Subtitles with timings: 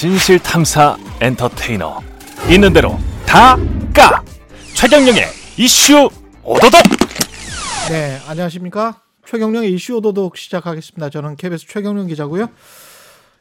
[0.00, 2.02] 진실 탐사 엔터테이너
[2.50, 3.56] 있는 대로 다
[3.94, 4.22] 까
[4.74, 5.22] 최경영의
[5.56, 6.10] 이슈
[6.42, 6.82] 오도독
[7.88, 9.00] 네, 안녕하십니까?
[9.26, 11.08] 최경령의 이슈 오도독 시작하겠습니다.
[11.08, 12.50] 저는 KBS 최경령 기자고요.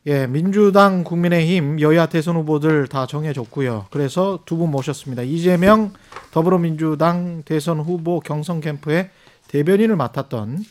[0.08, 3.88] 예, 민주당, 국민의힘 여야 대선 후보들 다 정해졌고요.
[3.92, 5.24] 그래서 두 분 모셨습니다.
[5.24, 5.92] 이재명
[6.32, 9.10] 더불어민주당 대선 후보 경선 캠프의
[9.50, 10.64] 대변인을 맡았던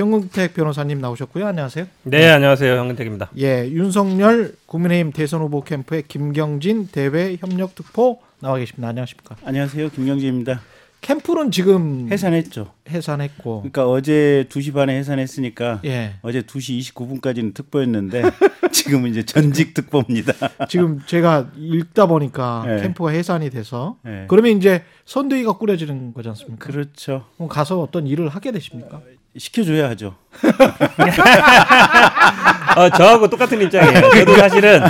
[0.00, 1.46] 현근택 변호사님 나오셨고요.
[1.46, 1.84] 안녕하세요.
[2.04, 2.74] 네, 안녕하세요.
[2.74, 3.30] 현근택입니다.
[3.36, 8.88] 예, 윤석열 국민의힘 대선 후보 캠프의 김경진 대외 협력 특보 나와 계십니다.
[8.88, 9.36] 안녕하십니까?
[9.44, 9.90] 안녕하세요.
[9.90, 10.62] 김경진입니다.
[11.02, 12.72] 캠프는 지금 해산했죠.
[12.88, 16.14] 해산했고 그러니까 어제 2시 반에 해산했으니까 예.
[16.22, 18.22] 어제 2시 29분까지는 특보였는데
[18.72, 20.32] 지금은 이제 전직 특보입니다.
[20.68, 22.82] 지금 제가 읽다 보니까 네.
[22.82, 24.24] 캠프가 해산이 돼서 네.
[24.28, 26.66] 그러면 이제 선대위가 꾸려지는 거지 않습니까?
[26.66, 27.26] 그렇죠.
[27.36, 29.00] 그럼 가서 어떤 일을 하게 되십니까?
[29.36, 30.14] 시켜줘야 하죠.
[32.76, 34.10] 어, 저하고 똑같은 입장이에요.
[34.10, 34.80] 저도 사실은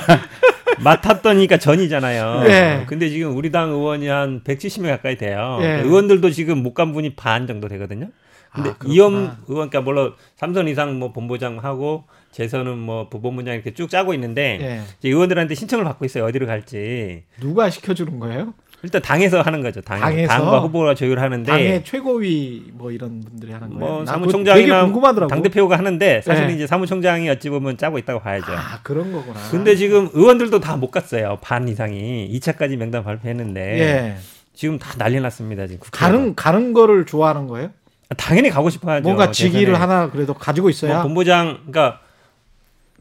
[0.81, 2.43] 맡았더니까 전이잖아요.
[2.45, 2.85] 네.
[2.87, 5.59] 근데 지금 우리 당 의원이 한 170명 가까이 돼요.
[5.61, 5.81] 네.
[5.83, 8.09] 의원들도 지금 못 간 분이 반 정도 되거든요.
[8.55, 8.75] 근데 아.
[8.87, 14.15] 이현 의원, 그러니까 물론 삼선 이상 뭐 본부장 하고 재선은 뭐 부본부장 이렇게 쭉 짜고
[14.15, 14.81] 있는데 예.
[14.99, 16.25] 이제 의원들한테 신청을 받고 있어요.
[16.25, 17.25] 어디로 갈지.
[17.41, 18.55] 누가 시켜주는 거예요?
[18.83, 19.81] 일단 당에서 하는 거죠.
[19.83, 20.05] 당에서.
[20.07, 20.29] 당에서?
[20.33, 23.79] 당과 후보가 조율 하는데 당의 최고위 뭐 이런 분들이 하는 거예요.
[23.79, 25.27] 뭐나 그거 되게 사무총장이나.
[25.29, 26.51] 당 대표가 하는데 사실 네.
[26.51, 28.53] 은 이제 사무총장이 어찌 보면 짜고 있다고 봐야죠.
[28.53, 29.39] 아 그런 거구나.
[29.51, 31.37] 근데 지금 의원들도 다 못 갔어요.
[31.43, 34.17] 반 이상이 2차까지 명단 발표했는데 예
[34.55, 35.67] 지금 다 난리 났습니다.
[35.67, 36.07] 지금 국회에서.
[36.13, 37.71] 가는 가는 거를 좋아하는 거예요?
[38.17, 39.03] 당연히 가고 싶어야죠.
[39.03, 39.79] 뭔가 직위를.
[39.79, 40.95] 하나 그래도 가지고 있어야.
[40.95, 42.01] 뭐 본부장 그러니까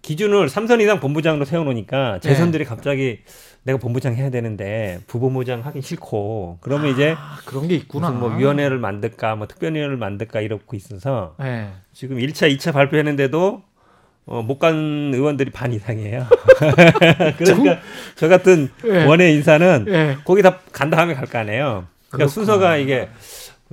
[0.01, 2.29] 기준을 3선 이상 본부장으로 세워놓으니까 네.
[2.29, 3.19] 재선들이 갑자기
[3.63, 8.09] 내가 본부장 해야 되는데 부본부장 하기 싫고 그러면 이제 아, 그런 게 있구나.
[8.09, 11.67] 무슨 뭐 위원회를 만들까 뭐 특별위원회를 만들까 이러고 있어서 예.
[11.93, 13.61] 지금 1차, 2차 발표했는데도
[14.25, 16.25] 어, 못 간 의원들이 반 이상이에요.
[17.37, 17.79] 그러니까
[18.15, 19.03] 저 같은 예.
[19.05, 20.17] 원외 인사는 예.
[20.23, 21.85] 거기 다 간다 하면 갈 거 아니에요.
[22.09, 22.27] 그러니까 그렇구나.
[22.27, 23.09] 순서가 이게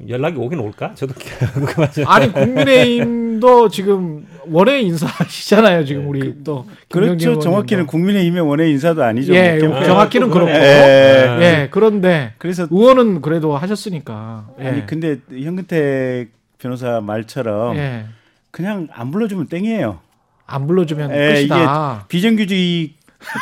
[0.08, 0.94] 연락이 오긴 올까?
[0.94, 1.14] 저도
[1.54, 2.04] 궁금하죠.
[2.06, 5.84] 아니 국민의힘 도 지금 원외 인사시잖아요.
[5.84, 7.40] 지금 우리 또 김경진 그렇죠.
[7.40, 9.34] 정확히는 국민의힘의 원외 인사도 아니죠.
[9.34, 9.82] 예, 뭐.
[9.82, 10.50] 정확히는 아, 그렇고.
[10.50, 11.26] 예.
[11.28, 11.40] 아.
[11.42, 14.46] 예, 그런데 그래서 의원은 그래도 하셨으니까.
[14.60, 14.66] 예.
[14.66, 18.06] 아니 근데 현근택 변호사 말처럼 예.
[18.50, 19.98] 그냥 안 불러주면 땡이에요.
[20.46, 22.04] 안 불러주면 예, 끝이다.
[22.08, 22.96] 비정규직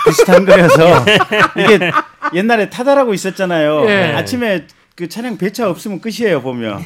[0.07, 1.05] 비슷한 거여서
[1.59, 1.91] 이게
[2.35, 3.85] 옛날에 타달하고 있었잖아요.
[3.89, 4.13] 예.
[4.15, 4.67] 아침에
[4.97, 6.81] 그 차량 배차 없으면 끝이에요 보면.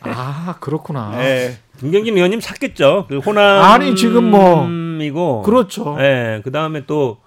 [0.00, 1.14] 아 그렇구나.
[1.24, 1.56] 예.
[1.82, 3.06] 김경진 의원님 찾겠죠.
[3.08, 4.68] 그 호남 아니, 지금 뭐-
[5.02, 5.96] 이고 그렇죠.
[5.98, 6.40] 예.
[6.44, 7.18] 그다음에 또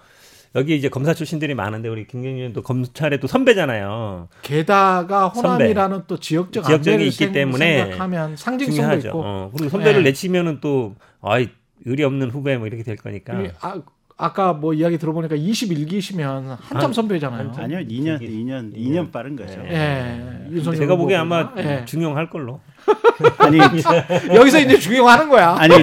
[0.55, 4.29] 여기 이제 검사 출신들이 많은데 우리 김경진 의원도 검찰의 또 선배잖아요.
[4.41, 9.07] 게다가 호남이라는 또 지역적 지역적이 있기 생- 때문에 생각하면 상징성도 중요하죠.
[9.09, 9.21] 있고.
[9.25, 9.51] 어.
[9.53, 10.03] 그리고 선배를 예.
[10.05, 11.49] 내치면은 또 아이
[11.83, 13.33] 의리 없는 후배 뭐 이렇게 될 거니까.
[13.41, 13.75] 이- 아,
[14.17, 17.51] 아까 뭐 이야기 들어보니까 21기시면 한참 한- 선배잖아요.
[17.57, 19.59] 아니요, 2년, 2년, 2년 빠른 거죠.
[19.69, 20.21] 예.
[20.51, 21.51] 윤석열 제가 보기에 아마.
[21.57, 21.83] 예.
[21.85, 22.61] 중용할 걸로.
[23.39, 23.57] 아니,
[24.33, 25.55] 여기서 이제 중용하는 거야.
[25.59, 25.73] 아니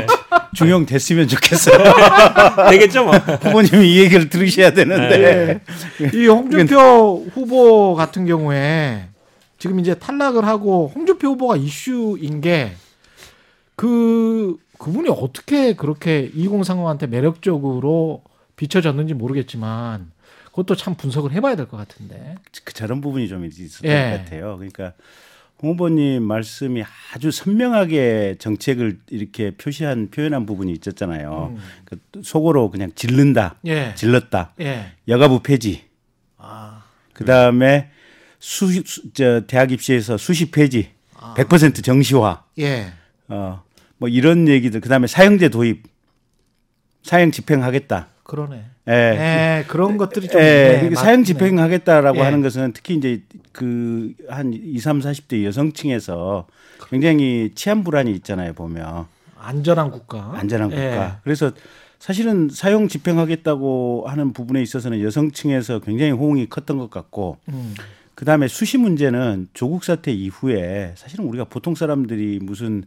[0.54, 1.76] 중용 됐으면 좋겠어요.
[2.70, 3.12] 되겠죠 뭐.
[3.40, 5.60] 부모님이 이 얘기를 들으셔야 되는데.
[6.00, 6.10] 예.
[6.14, 9.08] 이 홍준표 후보 같은 경우에
[9.58, 12.72] 지금 이제 탈락을 하고 홍준표 후보가 이슈인 게
[13.74, 18.24] 그 그분이 어떻게 그렇게 2030한테 매력적으로
[18.56, 20.10] 비춰졌는지 모르겠지만
[20.46, 22.34] 그것도 참 분석을 해봐야 될 것 같은데.
[22.64, 24.10] 그 저런 부분이 좀 있었던 예.
[24.10, 24.56] 것 같아요.
[24.56, 24.92] 그러니까
[25.62, 26.82] 홍 후보님 말씀이
[27.14, 31.54] 아주 선명하게 정책을 이렇게 표시한 표현한 부분이 있었잖아요.
[31.56, 31.62] 음.
[31.84, 33.94] 그 속으로 그냥 질른다, 예.
[33.94, 34.86] 질렀다, 예.
[35.06, 35.84] 여가부 폐지.
[36.38, 36.82] 아.
[37.12, 37.90] 그 다음에
[38.40, 41.34] 수, 수, 저 대학 입시에서 수시 폐지, 아.
[41.36, 42.42] 100% 정시화.
[42.58, 42.92] 예.
[43.28, 43.62] 어,
[44.02, 44.80] 뭐 이런 얘기들.
[44.80, 45.84] 그 다음에 사형제 도입,
[47.04, 48.08] 사형 집행하겠다.
[48.24, 48.64] 그러네.
[48.88, 48.92] 예.
[48.92, 49.64] 예.
[49.68, 50.76] 그런 것들이 좀 예, 있네.
[50.80, 51.00] 그러니까.
[51.02, 52.22] 사형 집행하겠다라고 예.
[52.22, 56.48] 하는 것은 특히 이제 그 한 20, 30, 40대 여성층에서
[56.90, 59.06] 굉장히 치안 불안이 있잖아요, 보면.
[59.38, 60.32] 안전한 국가.
[60.34, 60.74] 안전한 예.
[60.74, 61.20] 국가.
[61.22, 61.52] 그래서
[62.00, 67.74] 사실은 사형 집행하겠다고 하는 부분에 있어서는 여성층에서 굉장히 호응이 컸던 것 같고 음.
[68.16, 72.82] 그 다음에 수시 문제는 조국 사태 이후에 사실은 우리가 보통 사람들이 무슨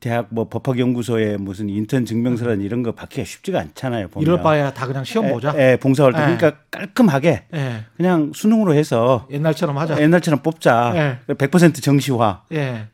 [0.00, 4.08] 대학 뭐 법학연구소에 무슨 인턴 증명서란 이런 거 받기가 쉽지가 않잖아요.
[4.08, 4.22] 보면.
[4.22, 5.52] 이럴 바에야 다 그냥 시험 보자.
[5.56, 6.20] 예, 예, 봉사활동.
[6.20, 6.36] 예.
[6.36, 7.84] 그러니까 깔끔하게 예.
[7.96, 10.00] 그냥 수능으로 해서 옛날처럼 하자.
[10.00, 10.92] 옛날처럼 뽑자.
[11.28, 11.34] 예.
[11.34, 12.44] 100% 정시화.
[12.52, 12.86] 예.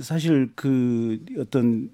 [0.00, 1.90] 사실 그 어떤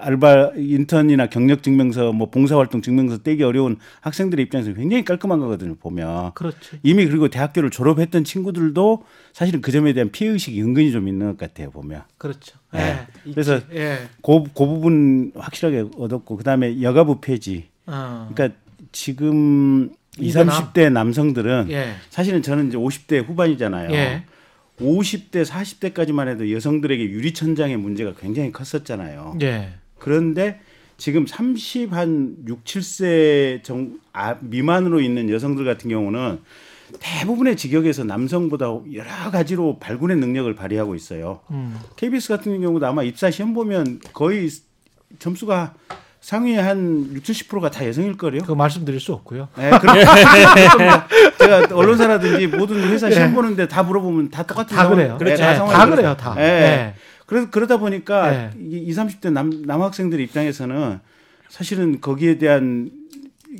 [0.00, 6.32] 알바 인턴이나 경력 증명서 뭐 봉사활동 증명서 떼기 어려운 학생들의 입장에서 굉장히 깔끔한 거거든요 보면
[6.34, 6.80] 그렇지.
[6.82, 11.38] 이미 그리고 대학교를 졸업했던 친구들도 사실은 그 점에 대한 피해 의식이 은근히 좀 있는 것
[11.38, 12.58] 같아요 보면 그렇죠.
[12.74, 12.78] 예.
[12.78, 13.32] 예.
[13.32, 13.66] 그래서 있지.
[13.74, 13.98] 예.
[14.22, 18.30] 그, 그 부분 확실하게 얻었고 그다음에 여가부 폐지 어.
[18.32, 18.58] 그러니까
[18.92, 20.72] 지금 20, 이대남?
[20.72, 21.94] 30대 남성들은 예.
[22.10, 23.90] 사실은 저는 이제 50대 후반이잖아요.
[23.92, 24.24] 예.
[24.80, 29.36] 50대, 40대까지만 해도 여성들에게 유리천장의 문제가 굉장히 컸었잖아요.
[29.42, 29.74] 예.
[30.00, 30.58] 그런데
[30.96, 36.40] 지금 30, 한 6, 7세 정, 아, 미만으로 있는 여성들 같은 경우는
[36.98, 41.40] 대부분의 직역에서 남성보다 여러 가지로 발군의 능력을 발휘하고 있어요.
[41.52, 41.78] 음.
[41.96, 44.50] KBS 같은 경우도 아마 입사 시험 보면 거의
[45.20, 45.74] 점수가
[46.20, 48.32] 상위 한 6, 70%가 다 여성일 거요.
[48.42, 49.48] 그거 말씀드릴 수 없고요.
[49.56, 49.96] 네, 그럼
[51.38, 55.18] 제가 언론사라든지 모든 회사 시험 보는데 다 물어보면 다 똑같은 다 상황- 그래요.
[55.18, 56.34] 네, 예, 다다 상황이 그래요, 다.
[56.38, 56.42] 예.
[56.42, 56.94] 예.
[57.30, 58.50] 그래서 그러다 보니까 예.
[58.60, 60.98] 이 20, 30대 남, 남학생들 입장에서는
[61.48, 62.90] 사실은 거기에 대한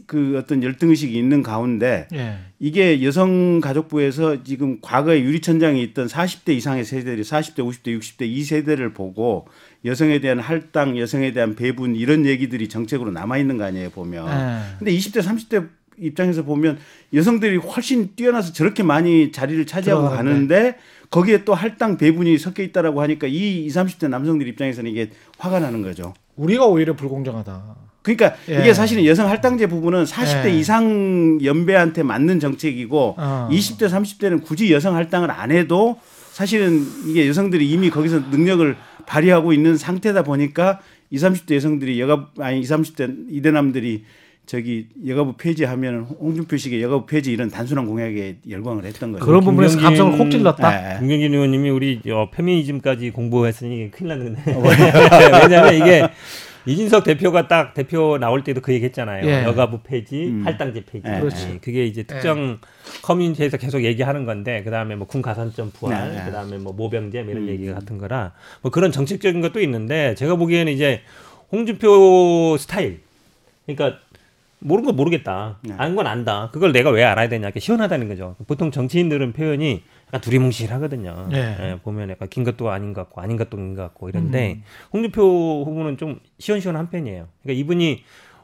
[0.07, 2.39] 그 어떤 열등 의식이 있는 가운데 예.
[2.59, 9.47] 이게 여성가족부에서 지금 과거에 유리천장이 있던 40대 이상의 세대들이 40대, 50대, 60대 이 세대를 보고
[9.85, 14.27] 여성에 대한 할당, 여성에 대한 배분 이런 얘기들이 정책으로 남아 있는 거 아니에요 보면.
[14.27, 14.79] 예.
[14.81, 16.79] 근데 20대, 30대 입장에서 보면
[17.15, 20.09] 여성들이 훨씬 뛰어나서 저렇게 많이 자리를 차지하고.
[20.09, 20.77] 가는데
[21.11, 25.83] 거기에 또 할당 배분이 섞여 있다라고 하니까 이 20, 30대 남성들 입장에서는 이게 화가 나는
[25.83, 26.15] 거죠.
[26.37, 27.77] 우리가 오히려 불공정하다.
[28.03, 28.61] 그러니까 예.
[28.61, 30.59] 이게 사실은 여성 할당제 부분은 40대 예.
[30.59, 33.49] 이상 연배한테 맞는 정책이고 어.
[33.51, 35.99] 20대 30대는 굳이 여성 할당을 안 해도
[36.33, 40.81] 사실은 이게 여성들이 이미 거기서 능력을 발휘하고 있는 상태다 보니까
[41.11, 44.05] 20, 30대 여성들이 여가 아니 20, 30대 이대남들이
[44.51, 49.25] 저기 여가부 폐지 하면 홍준표 식의 여가부 폐지 이런 단순한 공약에 열광을 했던 거죠.
[49.25, 50.95] 그런 부분에서 김경진- 감성을 콕 찔렀다.
[50.97, 50.99] 예.
[50.99, 54.59] 김경진 의원님이 우리 어, 페미니즘까지 공부했으니 큰일 났는데 어,
[55.45, 56.09] 왜냐하면 이게
[56.67, 59.25] 이진석 대표가 딱 대표 나올 때도 그 얘기했잖아요.
[59.25, 59.45] 예.
[59.45, 60.43] 여가부 폐지, 음.
[60.45, 61.05] 할당제 폐지.
[61.07, 61.21] 예.
[61.21, 61.61] 그렇지.
[61.63, 62.59] 그게 이제 특정
[63.03, 66.23] 커뮤니티에서 계속 얘기하는 건데 그 다음에 뭐 군 가산점 부활, 네.
[66.27, 67.49] 그 다음에 뭐 모병제 이런 음.
[67.49, 68.33] 얘기 같은 거라
[68.63, 71.03] 뭐 그런 정책적인 것도 있는데 제가 보기에는 이제
[71.53, 72.99] 홍준표 스타일,
[73.67, 74.01] 그러니까
[74.61, 75.59] 모르는 건 모르겠다.
[75.63, 75.75] 네.
[75.77, 76.51] 아는 건 안다.
[76.53, 77.47] 그걸 내가 왜 알아야 되냐.
[77.47, 78.37] 이렇게 시원하다는 거죠.
[78.47, 81.29] 보통 정치인들은 표현이 약간 두리뭉실하거든요.
[81.33, 81.37] 예.
[81.37, 84.63] 예, 보면 약간 긴 것도 아닌 것 같고 아닌 것도 아닌 것 같고 이런데 음.
[84.93, 87.27] 홍준표 후보는 좀 시원시원한 편이에요.
[87.43, 88.03] 그러니까 이분이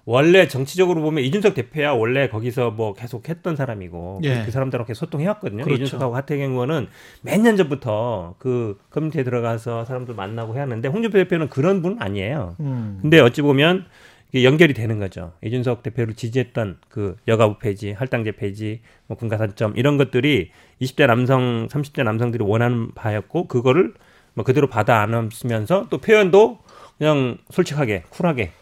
[0.09, 4.43] 원래 정치적으로 보면 이준석 대표야 원래 거기서 뭐 계속 했던 사람이고 예.
[4.45, 5.65] 그 사람들하고 계속 소통해왔거든요.
[5.65, 5.83] 그렇죠.
[5.83, 6.87] 이준석하고 하태경 의원은
[7.23, 12.55] 몇 년 전부터 그 커뮤니티에 들어가서 사람들 만나고 해왔는데 홍준표 대표는 그런 분은 아니에요.
[12.61, 13.01] 음.
[13.03, 13.85] 근데 어찌 보면
[14.35, 15.33] 연결이 되는 거죠.
[15.45, 20.51] 이준석 대표를 지지했던 그 여가부 폐지, 할당제 폐지, 뭐 군가산점 이런 것들이
[20.81, 23.95] 20대 남성, 30대 남성들이 원하는 바였고 그거를
[24.35, 26.59] 뭐 그대로 받아 안으면서 또 표현도
[26.99, 28.53] 그냥 솔직하게 쿨하게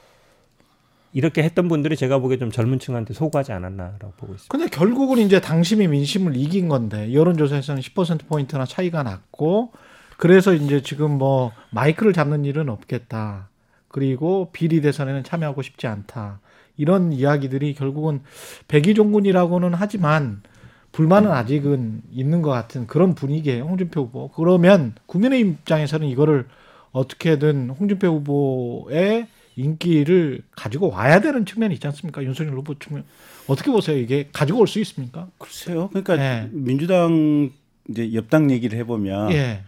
[1.13, 4.49] 이렇게 했던 분들이 제가 보기에 좀 젊은 층한테 소구하지 않았나라고 보고 있습니다.
[4.49, 9.73] 근데 결국은 이제 당심이 민심을 이긴 건데 여론조사에서는 10% 포인트나 차이가 났고
[10.17, 13.49] 그래서 이제 지금 뭐 마이크를 잡는 일은 없겠다.
[13.95, 16.41] 그리고 비리 대선에는 참여하고 싶지 않다.
[16.77, 18.23] 이런 이야기들이 결국은
[18.67, 20.43] 백의종군이라고는 하지만
[20.91, 23.63] 불만은 아직은 있는 것 같은 그런 분위기예요.
[23.63, 24.29] 홍준표 후보.
[24.31, 26.49] 그러면 국민의 입장에서는 이거를
[26.91, 32.25] 어떻게든 홍준표 후보의 인기를 가지고 와야 되는 측면이 있지 않습니까?
[32.25, 33.05] 윤석열 후보 측면.
[33.47, 33.97] 어떻게 보세요?
[33.97, 35.29] 이게 가지고 올 수 있습니까?
[35.39, 35.89] 글쎄요.
[35.91, 36.49] 그러니까 예.
[36.51, 37.53] 민주당
[37.89, 39.63] 이제 옆당 얘기를 해보면 예.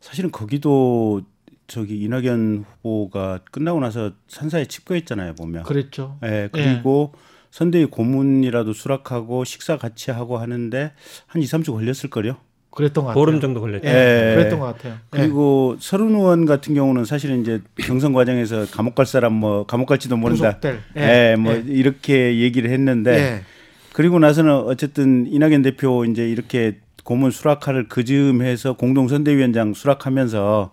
[0.00, 1.22] 사실은 거기도
[1.70, 5.62] 저기 이낙연 후보가 끝나고 나서 산사에 집거했잖아요 보면.
[5.62, 6.18] 그랬죠.
[6.24, 7.12] 예, 그리고
[7.52, 10.92] 선대위 고문이라도 수락하고 식사 같이 하고 하는데
[11.26, 12.38] 한 2, 3주 걸렸을 거요.
[12.70, 13.24] 그랬던 것 같아요.
[13.24, 13.86] 보름 정도 걸렸죠.
[13.86, 13.90] 예.
[13.90, 14.34] 예.
[14.34, 14.94] 그랬던 것 같아요.
[14.94, 14.98] 예.
[15.10, 20.16] 그리고 서른 의원 같은 경우는 사실은 이제 경선 과정에서 감옥 갈 사람 뭐 감옥 갈지도
[20.16, 20.58] 모른다.
[20.58, 20.80] 구속될.
[20.96, 21.64] 예, 뭐 예.
[21.66, 23.42] 이렇게 얘기를 했는데 예.
[23.92, 30.72] 그리고 나서는 어쨌든 이낙연 대표 이제 이렇게 고문 수락화를 그즈음해서 공동선대위원장 수락하면서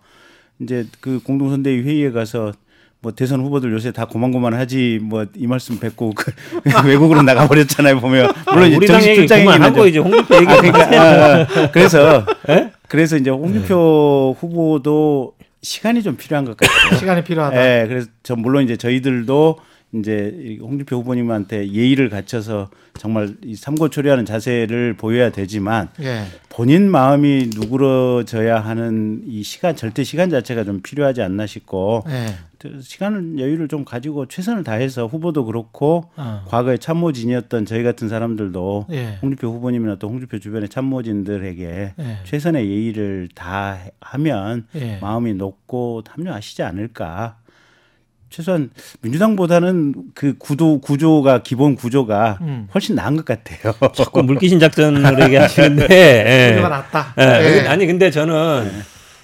[0.60, 2.52] 이제 그 공동선대위 회의에 가서
[3.00, 6.32] 뭐 대선 후보들 요새 다 고만고만하지 뭐 이 말씀 뵙고 그
[6.88, 9.88] 외국으로 나가 버렸잖아요 보면 물론 이제 우리 당 정식 출장이긴 하죠.
[9.88, 11.72] 이제 홍준표 얘기 아, 그러니까, 아, 아.
[11.72, 12.72] 그래서 예?
[12.88, 16.98] 그래서 이제 홍준표 후보도 시간이 좀 필요한 것 같아요.
[16.98, 17.56] 시간이 필요하다.
[17.82, 19.60] 예, 그래서 저 물론 이제 저희들도
[20.00, 26.24] 이제 이 홍준표 후보님한테 예의를 갖춰서 정말 이 삼고 초려하는 자세를 보여야 되지만 예.
[26.50, 32.36] 본인 마음이 누그러져야 하는 이 시간 절대 시간 자체가 좀 필요하지 않나 싶고 예.
[32.82, 36.44] 시간을 여유를 좀 가지고 최선을 다해서 후보도 그렇고 어.
[36.48, 39.20] 과거에 참모진이었던 저희 같은 사람들도 예.
[39.22, 42.18] 홍준표 후보님이나 또 홍준표 주변의 참모진들에게 예.
[42.24, 44.98] 최선의 예의를 다 하면 예.
[45.00, 47.38] 마음이 높고 합류하시지 않을까.
[48.30, 48.70] 최소한
[49.02, 52.68] 민주당보다는 그 구도 구조가 기본 구조가 음.
[52.74, 53.74] 훨씬 나은 것 같아요.
[53.94, 56.54] 자꾸 물귀신 작전으로 얘기하시는데 예.
[56.54, 57.14] 우리가 낫다.
[57.20, 57.64] 예.
[57.64, 57.68] 예.
[57.68, 58.70] 아니 근데 저는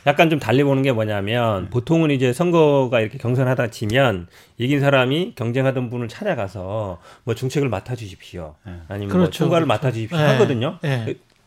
[0.06, 5.90] 약간 좀 달리 보는 게 뭐냐면 보통은 이제 선거가 이렇게 경선하다 지면 이긴 사람이 경쟁하던
[5.90, 8.56] 분을 찾아가서 뭐 중책을 맡아 주십시오.
[8.88, 9.68] 아니면 뭐 그렇죠, 총괄을 그렇죠.
[9.68, 10.24] 맡아 주십시오 네.
[10.26, 10.80] 하거든요.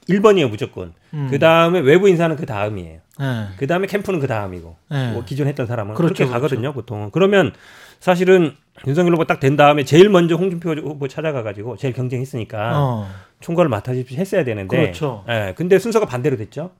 [0.09, 0.19] 네.
[0.19, 0.93] 1번이에요, 무조건.
[1.15, 1.29] 음.
[1.31, 3.01] 그 다음에 외부 인사는 그 다음이에요.
[3.21, 3.47] 예.
[3.57, 4.77] 그다음에 캠프는 그 다음이고.
[4.91, 5.13] 네.
[5.13, 7.11] 뭐 기존 했던 사람은 그렇죠, 그렇게 가거든요, 보통.
[7.13, 7.53] 그러면
[8.01, 8.55] 사실은
[8.87, 13.09] 윤석열 후보 딱 된 다음에 제일 먼저 홍준표 후보 찾아가 가지고 제일 경쟁했으니까 어.
[13.41, 15.25] 총괄을 맡아 주십시오 했어야 되는데 그렇죠.
[15.29, 15.55] 예.
[15.57, 16.71] 근데 순서가 반대로 됐죠.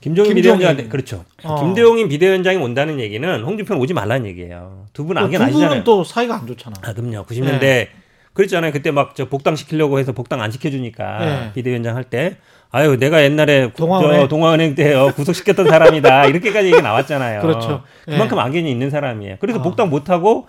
[0.00, 0.58] 김종인 김종인.
[0.58, 1.24] 비대위원장 그렇죠.
[1.44, 1.60] 어.
[1.60, 4.86] 김대용인 비대위원장이 온다는 얘기는 홍준표는 오지 말라는 얘기예요.
[4.92, 5.68] 두분 악연 두 아시잖아요.
[5.68, 6.74] 분은 또 사이가 안 좋잖아.
[6.82, 7.24] 아, 그럼요.
[7.24, 7.88] 90년대
[8.34, 8.72] 그랬잖아요.
[8.72, 11.52] 그때 막 저 복당 시키려고 해서 복당 안 시켜주니까 네.
[11.54, 12.36] 비대위원장 할 때
[12.70, 14.20] 아유 내가 옛날에 구- 동아은행.
[14.20, 17.40] 저 동아은행 때 어, 구속시켰던 사람이다 이렇게까지 얘기 나왔잖아요.
[17.40, 17.82] 그렇죠.
[18.04, 18.42] 그만큼 예.
[18.42, 19.36] 악연이 있는 사람이에요.
[19.40, 19.62] 그래서 어.
[19.62, 20.46] 복당 못 하고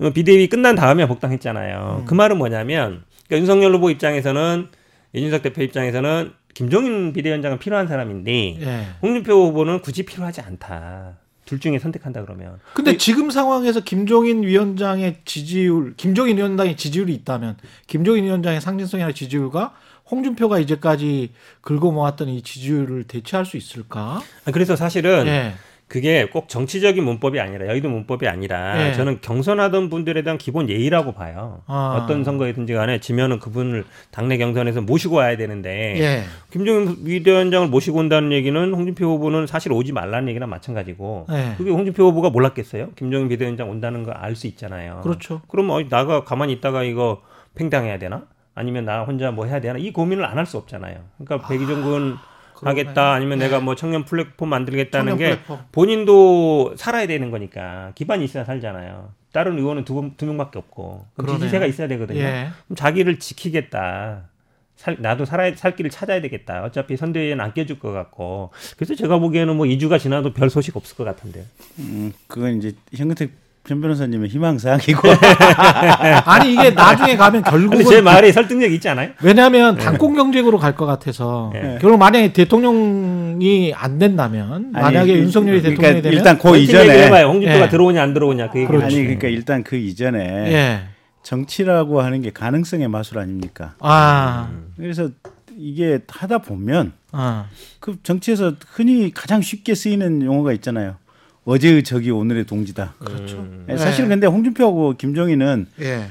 [0.00, 1.98] 어, 비대위 끝난 다음에 복당했잖아요.
[2.02, 2.04] 음.
[2.06, 4.68] 그 말은 뭐냐면 그러니까 윤석열 후보 입장에서는
[5.12, 8.86] 이준석 대표 입장에서는 김종인 비대위원장은 필요한 사람인데 예.
[9.02, 11.16] 홍준표 후보는 굳이 필요하지 않다.
[11.44, 18.24] 둘 중에 선택한다 그러면 근데 지금 상황에서 김종인 위원장의 지지율, 김종인 위원장의 지지율이 있다면 김종인
[18.24, 19.74] 위원장의 상징성이나 지지율과
[20.10, 24.20] 홍준표가 이제까지 긁어 모았던 이 지지율을 대체할 수 있을까?
[24.44, 25.54] 아, 그래서 사실은 예.
[25.94, 28.92] 그게 꼭 정치적인 문법이 아니라 여의도 문법이 아니라 예.
[28.94, 31.60] 저는 경선하던 분들에 대한 기본 예의라고 봐요.
[31.68, 32.00] 아.
[32.02, 36.24] 어떤 선거이든지 간에 지면은 그분을 당내 경선에서 모시고 와야 되는데 예.
[36.50, 41.54] 김종인 비대위원장을 모시고 온다는 얘기는 홍준표 후보는 사실 오지 말라는 얘기랑 마찬가지고 예.
[41.56, 42.88] 그게 홍준표 후보가 몰랐겠어요?
[42.96, 44.98] 김종인 비대위원장 온다는 거 알 수 있잖아요.
[45.04, 45.42] 그렇죠.
[45.46, 47.22] 그럼 어, 나가 가만히 있다가 이거
[47.54, 48.22] 팽당해야 되나?
[48.56, 49.78] 아니면 나 혼자 뭐 해야 되나?
[49.78, 50.96] 이 고민을 안 할 수 없잖아요.
[51.24, 52.16] 그러니까 백의종군
[52.62, 53.46] 하겠다 아니면 네.
[53.46, 55.58] 내가 뭐 청년 플랫폼 만들겠다는 청년 게 플랫폼.
[55.72, 59.12] 본인도 살아야 되는 거니까 기반이 있어야 살잖아요.
[59.32, 61.36] 다른 의원은 두, 분- 두 명밖에 없고 그럼.
[61.38, 62.20] 지지세가 있어야 되거든요.
[62.20, 62.48] 예.
[62.66, 64.28] 그럼 자기를 지키겠다.
[64.76, 66.62] 살, 나도 살아야 살 길을 찾아야 되겠다.
[66.64, 70.96] 어차피 선대위는 안 깨줄 것 같고 그래서 제가 보기에는 뭐 2주가 지나도 별 소식 없을
[70.96, 71.44] 것 같은데요.
[71.78, 73.30] 음, 그건 이제 현근택
[73.66, 75.08] 전 변호사님의 희망사항이고
[76.26, 79.10] 아니 이게 나중에 가면 근데 제 결국은 말이 설득력 있지 않아요?
[79.22, 81.78] 왜냐하면 당권 경쟁으로 갈 것 같아서 예.
[81.80, 86.88] 결국 만약에 대통령이 안 된다면 만약에 아니, 윤석열이 그러니까 대통령이 되면 일단 그 원칙 이전에
[86.90, 87.26] 얘기해봐요.
[87.28, 87.68] 홍준표가 예.
[87.68, 88.66] 들어오냐 안 들어오냐 그 얘기.
[88.66, 88.84] 그렇지.
[88.86, 90.18] 아니 그러니까 일단 그 이전에
[90.52, 90.80] 예.
[91.22, 93.74] 정치라고 하는 게 가능성의 마술 아닙니까?
[93.78, 95.08] 아, 그래서
[95.56, 97.46] 이게 하다 보면 아,
[97.80, 100.96] 그 정치에서 흔히 가장 쉽게 쓰이는 용어가 있잖아요.
[101.44, 102.94] 어제의 적이 오늘의 동지다.
[102.98, 103.46] 그렇죠.
[103.68, 106.08] 예, 사실 근데 홍준표하고 김종인은 예.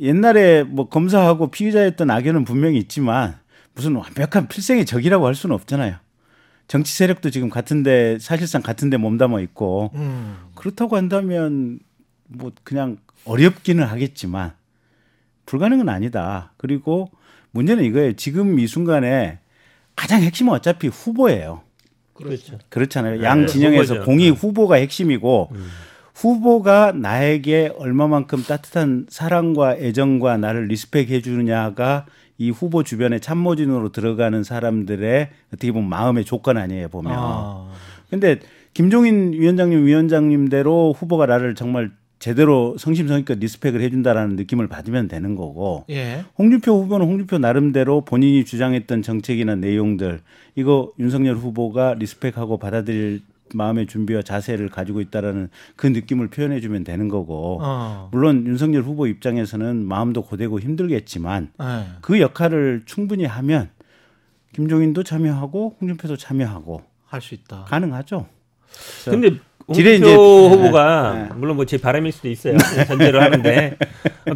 [0.00, 3.38] 옛날에 뭐 검사하고 피의자였던 악연은 분명히 있지만
[3.74, 5.96] 무슨 완벽한 필생의 적이라고 할 수는 없잖아요.
[6.68, 10.36] 정치 세력도 지금 같은데 사실상 같은데 몸담아 있고 음.
[10.54, 11.80] 그렇다고 한다면
[12.28, 14.52] 뭐 그냥 어렵기는 하겠지만
[15.46, 16.52] 불가능은 아니다.
[16.56, 17.10] 그리고
[17.50, 18.12] 문제는 이거예요.
[18.12, 19.40] 지금 이 순간에
[19.96, 21.62] 가장 핵심은 어차피 후보예요.
[22.22, 22.58] 그렇죠.
[22.68, 23.18] 그렇잖아요.
[23.18, 24.04] 네, 양 진영에서 후보죠.
[24.06, 25.66] 공이 후보가 핵심이고 음.
[26.14, 35.28] 후보가 나에게 얼마만큼 따뜻한 사랑과 애정과 나를 respect해 주느냐가 이 후보 주변에 참모진으로 들어가는 사람들의
[35.48, 37.12] 어떻게 보면 마음의 조건 아니에요 보면.
[37.14, 37.70] 아,
[38.10, 38.40] 근데
[38.74, 46.22] 김종인 위원장님 위원장님대로 후보가 나를 정말 제대로 성심성의껏 respect를 해준다라는 느낌을 받으면 되는 거고 예.
[46.38, 50.20] 홍준표 후보는 홍준표 나름대로 본인이 주장했던 정책이나 내용들
[50.54, 53.22] 이거 윤석열 후보가 respect하고 받아들일
[53.54, 58.10] 마음의 준비와 자세를 가지고 있다라는 그 느낌을 표현해 주면 되는 거고 어.
[58.12, 61.86] 물론 윤석열 후보 입장에서는 마음도 고되고 힘들겠지만 예.
[62.02, 63.70] 그 역할을 충분히 하면
[64.54, 67.64] 김종인도 참여하고 홍준표도 참여하고 할 수 있다.
[67.66, 68.26] 가능하죠.
[69.06, 69.38] 근데
[69.68, 71.28] 홍준표 이제- 후보가 네, 네.
[71.36, 72.56] 물론 뭐 제 바람일 수도 있어요.
[72.86, 73.76] 전제로 하는데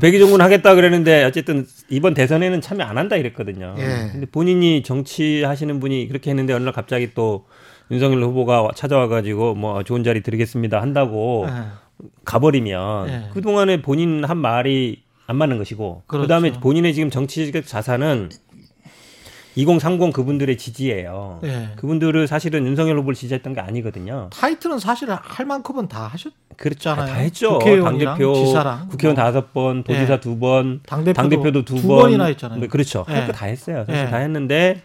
[0.00, 3.75] 백의종 군 하겠다 그랬는데 어쨌든 이번 대선에는 참여 안 한다 이랬거든요.
[3.78, 3.83] 예.
[4.12, 7.47] 근데 본인이 정치하시는 분이 그렇게 했는데 어느 날 갑자기 또
[7.90, 11.52] 윤석열 후보가 찾아와 가지고 뭐 좋은 자리 드리겠습니다 한다고 예.
[12.25, 13.23] 가버리면 예.
[13.33, 16.23] 그 동안에 본인 한 말이 안 맞는 것이고 그렇죠.
[16.23, 18.28] 그 다음에 본인의 지금 정치적 자산은
[19.56, 21.40] 2030 그분들의 지지예요.
[21.44, 21.68] 예.
[21.76, 24.28] 그분들을 사실은 윤석열 후보를 지지했던 게 아니거든요.
[24.32, 26.34] 타이틀은 사실 할 만큼은 다 하셨잖아요.
[26.56, 26.94] 그렇죠.
[26.94, 27.58] 다 했죠.
[27.58, 29.25] 국회의원이랑 당대표, 지사랑 국회의원 뭐.
[29.25, 30.20] 다섯 번, 도지사 예.
[30.20, 31.99] 두 번, 당대표도, 당대표도 두, 두 번.
[32.02, 32.61] 번이나 했잖아요.
[32.61, 33.04] 네, 그렇죠.
[33.08, 33.12] 예.
[33.14, 33.84] 할거 다 했어요.
[33.87, 34.11] 사실 예.
[34.11, 34.82] 다 했는데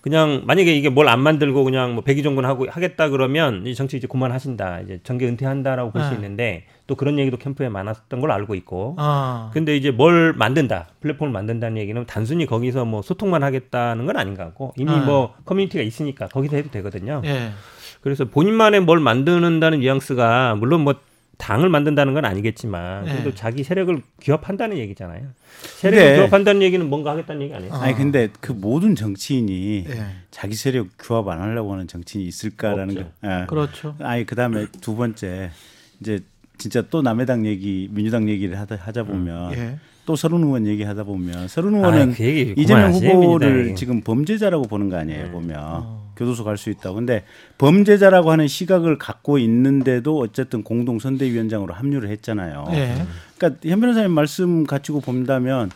[0.00, 4.06] 그냥 만약에 이게 뭘 안 만들고 그냥 뭐 백의종군 하고 하겠다 그러면 이 정치 이제
[4.06, 4.80] 그만하신다.
[4.80, 6.14] 이제 정계 은퇴한다라고 볼수 예.
[6.16, 8.96] 있는데 또 그런 얘기도 캠프에 많았던 걸 알고 있고.
[8.98, 14.34] 아, 근데 이제 뭘 만든다, 플랫폼을 만든다는 얘기는 단순히 거기서 뭐 소통만 하겠다는 건 아닌
[14.34, 14.96] 것 같고 이미 아.
[14.98, 17.22] 뭐 커뮤니티가 있으니까 거기서 해도 되거든요.
[17.24, 17.50] 예.
[18.00, 20.94] 그래서 본인만의 뭘 만드는다는 뉘앙스가 물론 뭐
[21.38, 23.12] 당을 만든다는 건 아니겠지만 네.
[23.12, 25.28] 그래도 자기 세력을 규합한다는 얘기잖아요.
[25.78, 27.72] 세력을 근데- 규합한다는 얘기는 뭔가 하겠다는 얘기 아니에요?
[27.72, 27.82] 아.
[27.82, 30.06] 아니 근데 그 모든 정치인이 예.
[30.30, 33.10] 자기 세력 규합 안 하려고 하는 정치인이 있을까라는 없죠.
[33.22, 33.28] 거.
[33.28, 33.46] 예.
[33.46, 33.94] 그렇죠.
[34.00, 35.50] 아니 그다음에 두 번째
[36.00, 36.20] 이제
[36.58, 39.78] 진짜 또 남의 당 얘기 민주당 얘기를 하다 하자 보면 예.
[40.04, 43.76] 또 서른 의원 얘기하다 보면 서른 아, 의원은 그 얘기 이재명 후보를 민주당이.
[43.76, 45.30] 지금 범죄자라고 보는 거 아니에요 네.
[45.30, 46.02] 보면 어.
[46.16, 47.24] 교도소 갈 수 있다고 근데
[47.58, 52.66] 범죄자라고 하는 시각을 갖고 있는데도 어쨌든 공동 선대위원장으로 합류를 했잖아요.
[52.72, 52.94] 예.
[53.38, 55.70] 그러니까 현 변호사님 말씀 가지고 본다면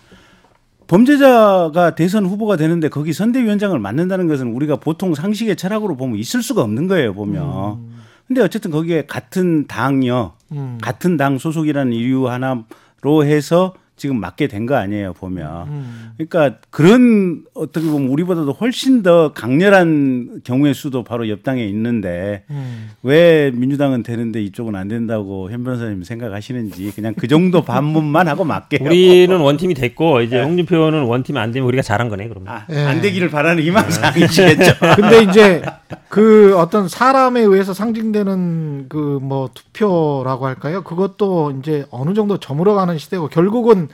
[0.87, 6.63] 범죄자가 대선 후보가 되는데 거기 선대위원장을 맡는다는 것은 우리가 보통 상식의 철학으로 보면 있을 수가
[6.63, 7.96] 없는 거예요 보면.
[8.27, 10.79] 근데 어쨌든 거기에 같은 당이요, 음.
[10.83, 15.69] 같은 당 소속이라는 이유 하나로 해서 지금 맡게 된 거 아니에요 보면.
[15.69, 16.11] 음.
[16.19, 22.91] 그러니까 그런 어떻게 보면 우리보다도 훨씬 더 강렬한 경우의 수도 바로 옆 당에 있는데 음.
[23.03, 28.87] 왜 민주당은 되는데 이쪽은 안 된다고 현 변호사님 생각하시는지 그냥 그 정도 반문만 하고 맡게요.
[28.89, 32.53] 우리는 원팀이 됐고 이제 홍준표 의원은 원팀이 안 되면 우리가 잘한 거네 그러면.
[32.53, 32.79] 아, 예.
[32.85, 34.73] 안 되기를 바라는 희망사항이시겠죠.
[34.97, 35.63] 근데 이제
[36.09, 40.83] 그 어떤 사람에 의해서 상징되는 그 뭐 투표라고 할까요?
[40.85, 43.86] 그것도 이제 어느 정도 저물어가는 시대고 결국은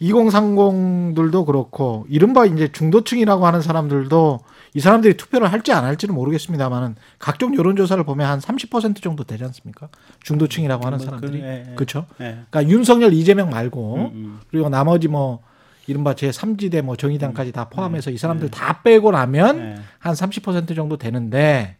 [0.00, 4.40] 2030들도 그렇고 이른바 이제 중도층이라고 하는 사람들도
[4.74, 9.88] 이 사람들이 투표를 할지 안 할지는 모르겠습니다만은 각종 여론조사를 보면 한 30% 정도 되지 않습니까?
[10.22, 11.74] 중도층이라고 하는 뭐 사람들이 그.
[11.74, 12.06] 그렇죠.
[12.20, 12.44] 예.
[12.50, 14.40] 그러니까 윤석열, 이재명 말고 음, 음.
[14.50, 15.40] 그리고 나머지 뭐
[15.86, 19.74] 이른바 제 3지대 뭐 정의당까지 다 포함해서 이 사람들 다 빼고 나면 예.
[20.02, 21.76] 한30% 정도 되는데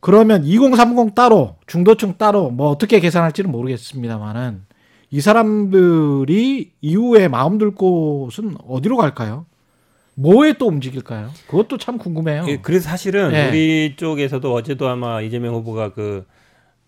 [0.00, 4.64] 그러면 2030 따로 중도층 따로 뭐 어떻게 계산할지는 모르겠습니다만은
[5.12, 9.44] 이 사람들이 이후에 마음 둘 곳은 어디로 갈까요?
[10.14, 11.30] 뭐에 또 움직일까요?
[11.48, 12.46] 그것도 참 궁금해요.
[12.48, 13.48] 예, 그래서 사실은 네.
[13.48, 16.24] 우리 쪽에서도 어제도 아마 이재명 후보가 그,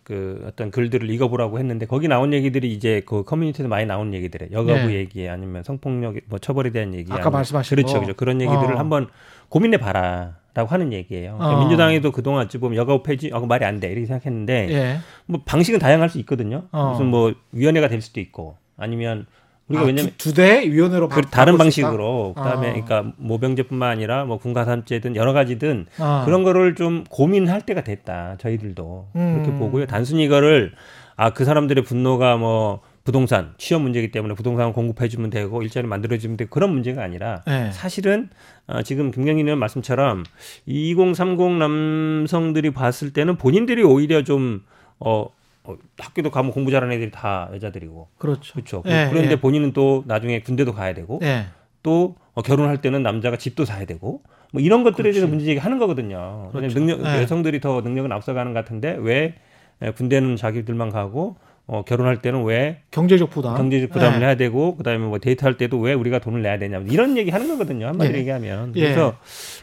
[0.03, 4.87] 그 어떤 글들을 읽어보라고 했는데 거기 나온 얘기들이 이제 그 커뮤니티에서 많이 나온 얘기들에 여가부
[4.87, 4.95] 네.
[4.95, 8.01] 얘기 아니면 성폭력 뭐 처벌에 대한 얘기 아까 말씀하신 그렇죠, 거.
[8.01, 8.79] 그렇죠 그런 얘기들을 어.
[8.79, 9.09] 한번
[9.51, 11.35] 고민해 봐라 라고 하는 얘기예요.
[11.37, 11.61] 그러니까 어.
[11.61, 14.97] 민주당에도 그동안 어찌 보면 여가부 폐지 하고 말이 안 돼 이렇게 생각했는데 예.
[15.27, 16.63] 뭐 방식은 다양할 수 있거든요.
[16.71, 16.91] 어.
[16.93, 19.27] 무슨 뭐 위원회가 될 수도 있고 아니면
[19.67, 21.57] 우리가 아, 왜냐면 두대 위원회로 그 바- 다른?
[21.59, 22.73] 방식으로 그다음에 어.
[22.73, 26.23] 그러니까 모병제뿐만 아니라 뭐 군가산제든 여러 가지든 어.
[26.25, 28.37] 그런 거를 좀 고민할 때가 됐다.
[28.39, 29.59] 저희들도 그렇게 음.
[29.59, 29.87] 보고요.
[29.87, 30.73] 단순히 이거를
[31.17, 36.17] 아 그 사람들의 분노가 뭐 부동산 취업 문제이기 때문에 부동산을 공급해 주면 되고 일자리 만들어
[36.17, 37.71] 주면 되고 그런 문제가 아니라 네.
[37.71, 38.31] 사실은
[38.67, 40.25] 어, 지금 김경인 의원 말씀처럼
[40.65, 44.65] 2030 남성들이 봤을 때는 본인들이 오히려 좀
[44.99, 45.27] 어,
[45.65, 48.55] 어, 학교도 가면 공부 잘하는 애들이 다 여자들이고 그렇죠.
[48.55, 48.83] 그렇죠.
[48.87, 49.37] 예, 그런데 예.
[49.37, 51.47] 본인은 또 나중에 군대도 가야 되고 예.
[51.83, 55.27] 또 어, 결혼할 때는 남자가 집도 사야 되고 뭐 이런 것들에 대해서.
[55.27, 56.49] 문제 제기하는 거거든요.
[56.53, 56.79] 그렇죠.
[56.79, 57.23] 능력 네.
[57.23, 59.35] 여성들이 더 능력은 앞서가는 것 같은데 왜
[59.83, 63.57] 에, 군대는 자기들만 가고 어, 결혼할 때는 왜 경제적 부담.
[63.57, 64.27] 경제적 부담을 예.
[64.27, 67.87] 해야 되고 그다음에 뭐 데이트할 때도 왜 우리가 돈을 내야 되냐 이런 얘기 하는 거거든요.
[67.87, 68.21] 한마디로 예.
[68.21, 68.81] 얘기하면 예.
[68.83, 69.17] 그래서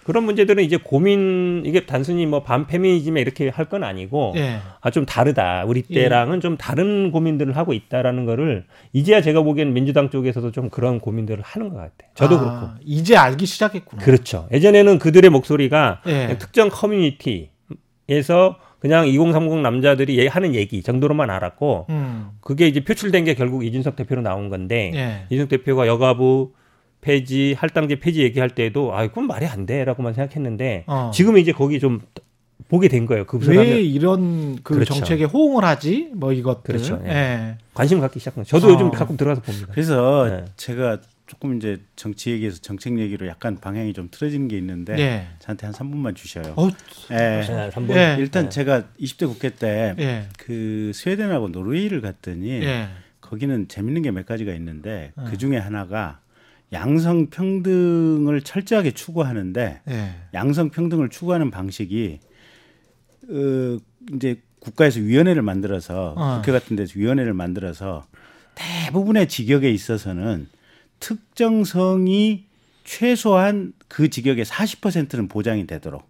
[0.04, 4.58] 그런 문제들은 이제 고민 이게 단순히 뭐 반페미니즘에 이렇게 할 건 아니고 예.
[4.82, 5.64] 아좀 다르다.
[5.68, 11.00] 우리 때랑은 좀 다른 고민들을 하고 있다라는 거를 이제야 제가 보기에는 민주당 쪽에서도 좀 그런
[11.00, 12.10] 고민들을 하는 것 같아요.
[12.16, 12.68] 저도 아, 그렇고.
[12.84, 14.02] 이제 알기 시작했구나.
[14.04, 14.48] 그렇죠.
[14.52, 16.36] 예전에는 그들의 목소리가 예.
[16.40, 22.30] 특정 커뮤니티에서 그냥 2030 남자들이 얘- 하는 얘기 정도로만 알았고 음.
[22.42, 25.26] 그게 이제 표출된 게 결국 이준석 대표로 나온 건데 예.
[25.30, 26.52] 이준석 대표가 여가부
[27.00, 31.12] 폐지 할당제 폐지 얘기할 때도 아 그건 말이 안 돼라고만 생각했는데 어.
[31.14, 32.02] 지금은 이제 거기 좀
[32.70, 33.26] 보게 된 거예요.
[33.26, 34.94] 그왜 사람들 이런 그 그렇죠.
[34.96, 36.10] 정책에 호응을 하지?
[36.16, 36.62] 뭐 이것들.
[36.74, 37.02] 그렇죠.
[37.06, 37.10] 예.
[37.10, 37.58] 예.
[37.74, 38.44] 관심을 갖기 시작한.
[38.46, 38.72] 저도 어.
[38.72, 39.68] 요즘 가끔 들어가서 봅니다.
[39.72, 40.46] 그래서 네.
[40.56, 41.00] 제가
[41.32, 45.28] 조금 이제 정치 얘기에서 정책 얘기로 약간 방향이 좀 틀어지는 게 있는데 예.
[45.40, 46.54] 저한테 한 3분만 주셔요.
[46.58, 46.68] 어,
[47.12, 47.16] 예.
[47.16, 48.18] 네, 한번 예.
[48.20, 50.28] 일단 제가 20대 국회 때 예.
[50.38, 52.90] 그 스웨덴하고 노르웨이를 갔더니 예.
[53.22, 55.24] 거기는 재밌는 게 몇 가지가 있는데 네.
[55.30, 56.20] 그 중에 하나가
[56.74, 60.10] 양성 평등을 철저하게 추구하는데 예.
[60.34, 62.20] 양성 평등을 추구하는 방식이
[63.30, 63.78] 어
[64.14, 66.36] 이제 국가에서 위원회를 만들어서 어.
[66.42, 68.06] 국회 같은 데서 위원회를 만들어서
[68.56, 70.50] 대부분의 직역에 있어서는
[71.02, 72.46] 특정 성이
[72.86, 76.10] 최소한 그 직역의 40%는 보장이 되도록.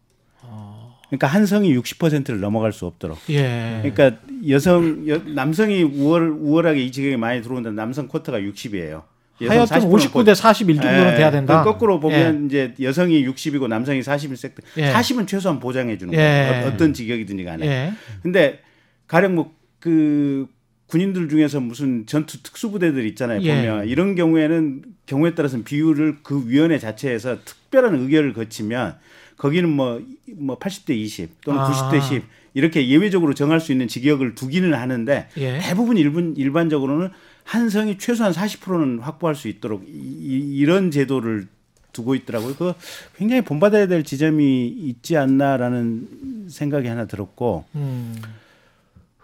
[1.08, 3.18] 그러니까 한 성이 60%를 넘어갈 수 없도록.
[3.30, 3.80] 예.
[3.84, 7.72] 그러니까 여성 여, 남성이 우월 우월하게 이 직역에 많이 들어온다.
[7.72, 9.04] 남성 쿼터가 60이에요.
[9.42, 11.64] 하여튼 59대 41 정도는 돼야 된다.
[11.64, 14.94] 그 거꾸로 보면 이제 여성이 60이고 남성이 40일 섹 예.
[14.94, 16.18] 40은 최소한 보장해 주는 예.
[16.18, 16.66] 거예요.
[16.66, 17.46] 어- 어떤 직역이든지 예.
[17.46, 17.66] 간에.
[17.68, 17.94] 예.
[18.22, 18.60] 근데
[19.08, 20.48] 가령 뭐 그
[20.92, 23.42] 군인들 중에서 무슨 전투 특수부대들 있잖아요.
[23.44, 23.56] 예.
[23.56, 28.98] 보면 이런 경우에는 경우에 따라서는 비율을 그 위원회 자체에서 특별한 의결을 거치면
[29.38, 30.02] 거기는 뭐,
[30.36, 31.72] 뭐 80대 20 또는 아.
[31.72, 32.24] 90대 10
[32.54, 35.60] 이렇게 예외적으로 정할 수 있는 직역을 두기는 하는데 예.
[35.60, 37.08] 대부분 일본 일반적으로는
[37.46, 41.48] 한 성이 최소한 40%는 확보할 수 있도록 이, 이런 제도를
[41.94, 42.56] 두고 있더라고요.
[42.56, 42.74] 그
[43.16, 48.16] 굉장히 본받아야 될 지점이 있지 않나라는 생각이 하나 들었고 음.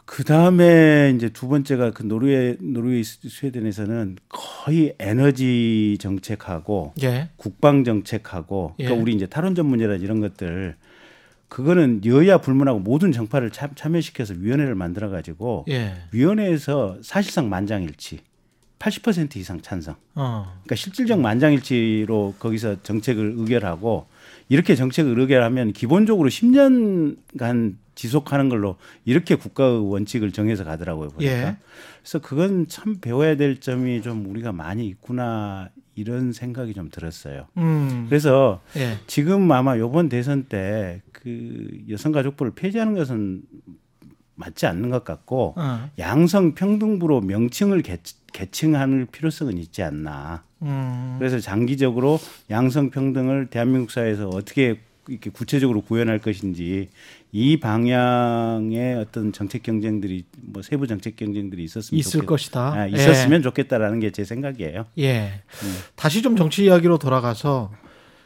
[0.08, 7.28] 그 다음에 이제 두 번째가 그 노르웨이 노르웨이 스웨덴에서는 거의 에너지 정책하고 예.
[7.36, 8.86] 국방 정책하고 예.
[8.86, 10.78] 그러니까 우리 이제 탈원전 문제라 이런 것들
[11.50, 15.96] 그거는 여야 불문하고 모든 정파를 참, 참여시켜서 위원회를 만들어 가지고 예.
[16.14, 18.22] 위원회에서 사실상 만장일치
[18.80, 19.96] 80% 이상 찬성.
[20.16, 20.46] 어.
[20.64, 24.08] 그러니까 실질적 만장일치로 거기서 정책을 의결하고
[24.50, 31.10] 이렇게 정책을 의결하면 기본적으로 10년간 지속하는 걸로 이렇게 국가의 원칙을 정해서 가더라고요.
[31.10, 31.32] 보니까.
[31.32, 31.58] 예.
[32.02, 37.48] 그래서 그건 참 배워야 될 점이 좀 우리가 많이 있구나 이런 생각이 좀 들었어요.
[37.58, 38.06] 음.
[38.08, 39.00] 그래서 예.
[39.08, 43.42] 지금 아마 요번 대선 때 그 여성가족부를 폐지하는 것은
[44.36, 45.90] 맞지 않는 것 같고 어.
[46.00, 47.98] 양성 평등부로 명칭을 개,
[48.38, 50.44] 개칭할 필요성은 있지 않나.
[50.62, 51.16] 음.
[51.18, 52.20] 그래서 장기적으로
[52.52, 56.90] 양성 평등을 대한민국 사회에서 어떻게 이렇게 구체적으로 구현할 것인지
[57.32, 62.74] 이 방향의 어떤 정책 경쟁들이 뭐 세부 정책 경쟁들이 있었으면 있을 좋겠, 것이다.
[62.74, 64.86] 아, 있었으면 좋겠다라는 게 제 생각이에요.
[65.00, 65.04] 예.
[65.04, 65.42] 예.
[65.96, 67.72] 다시 좀 정치 이야기로 돌아가서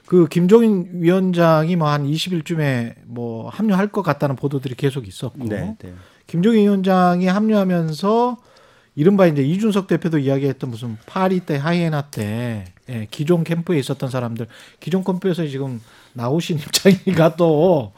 [0.08, 5.93] 그 김종인 위원장이 뭐 한 20일쯤에 뭐 합류할 것 같다는 보도들이 계속 있었고 네, 네.
[6.28, 8.38] 김종인 위원장이 합류하면서
[8.95, 14.47] 이른바 이제 이준석 대표도 이야기했던 무슨 파리 때 하이에나 때 예, 기존 캠프에 있었던 사람들
[14.80, 15.82] 기존 캠프에서 지금
[16.13, 17.93] 나오신 입장이니까 또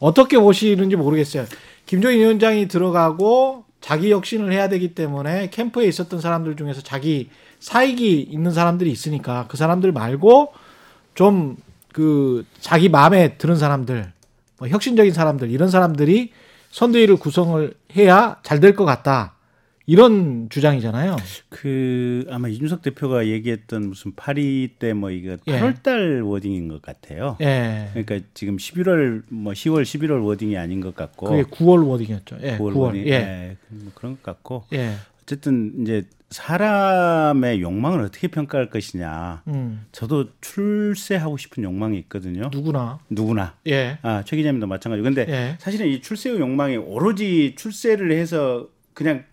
[0.00, 1.46] 어떻게 보시는지 모르겠어요.
[1.86, 7.30] 김종인 위원장이 들어가고 자기 혁신을 해야 되기 때문에 캠프에 있었던 사람들 중에서 자기
[7.60, 10.52] 사익이 있는 사람들이 있으니까 그 사람들 말고
[11.14, 11.56] 좀
[11.94, 14.12] 그 자기 마음에 드는 사람들
[14.58, 16.32] 뭐 혁신적인 사람들 이런 사람들이
[16.72, 19.33] 선대위를 구성을 해야 잘 될 것 같다
[19.86, 21.16] 이런 주장이잖아요.
[21.50, 25.60] 그 아마 이준석 대표가 얘기했던 무슨 파리떼 뭐 이거 예.
[25.60, 27.36] 8월달 wording인 것 같아요.
[27.40, 27.90] 예.
[27.92, 32.38] 그러니까 지금 11월 뭐 10월 11월 wording이 아닌 것 같고 그게 9월 wording이었죠.
[32.42, 32.56] 예.
[32.58, 32.72] 9월.
[32.72, 33.12] 9월 wording 예.
[33.12, 33.56] 예.
[33.68, 34.94] 뭐 그런 것 같고 예.
[35.22, 39.42] 어쨌든 이제 사람의 욕망을 어떻게 평가할 것이냐.
[39.48, 39.84] 음.
[39.92, 42.50] 저도 출세하고 싶은 욕망이 있거든요.
[42.52, 42.98] 누구나.
[43.08, 43.54] 누구나.
[43.66, 43.98] 예.
[44.02, 45.04] 아, 최 기자님도 마찬가지고.
[45.04, 45.56] 근데 예.
[45.60, 49.24] 사실은 이 출세의 욕망이 오로지 출세를 해서 그냥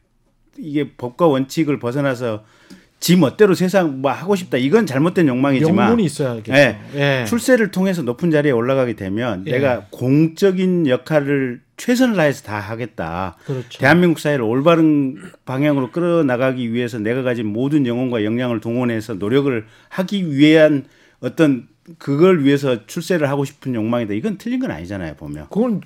[0.57, 2.43] 이게 법과 원칙을 벗어나서
[3.01, 4.57] 지 멋대로 세상 뭐 하고 싶다.
[4.57, 6.53] 이건 잘못된 욕망이지만 명분이 있어야겠죠.
[6.53, 6.77] 예.
[6.93, 7.25] 예.
[7.27, 9.53] 출세를 통해서 높은 자리에 올라가게 되면 예.
[9.53, 13.37] 내가 공적인 역할을 최선을 다해서 다 하겠다.
[13.45, 13.79] 그렇죠.
[13.79, 20.85] 대한민국 사회를 올바른 방향으로 끌어나가기 위해서 내가 가진 모든 영혼과 역량을 동원해서 노력을 하기 위한
[21.21, 24.13] 어떤 그걸 위해서 출세를 하고 싶은 욕망이다.
[24.13, 25.47] 이건 틀린 건 아니잖아요, 보면.
[25.49, 25.81] 그건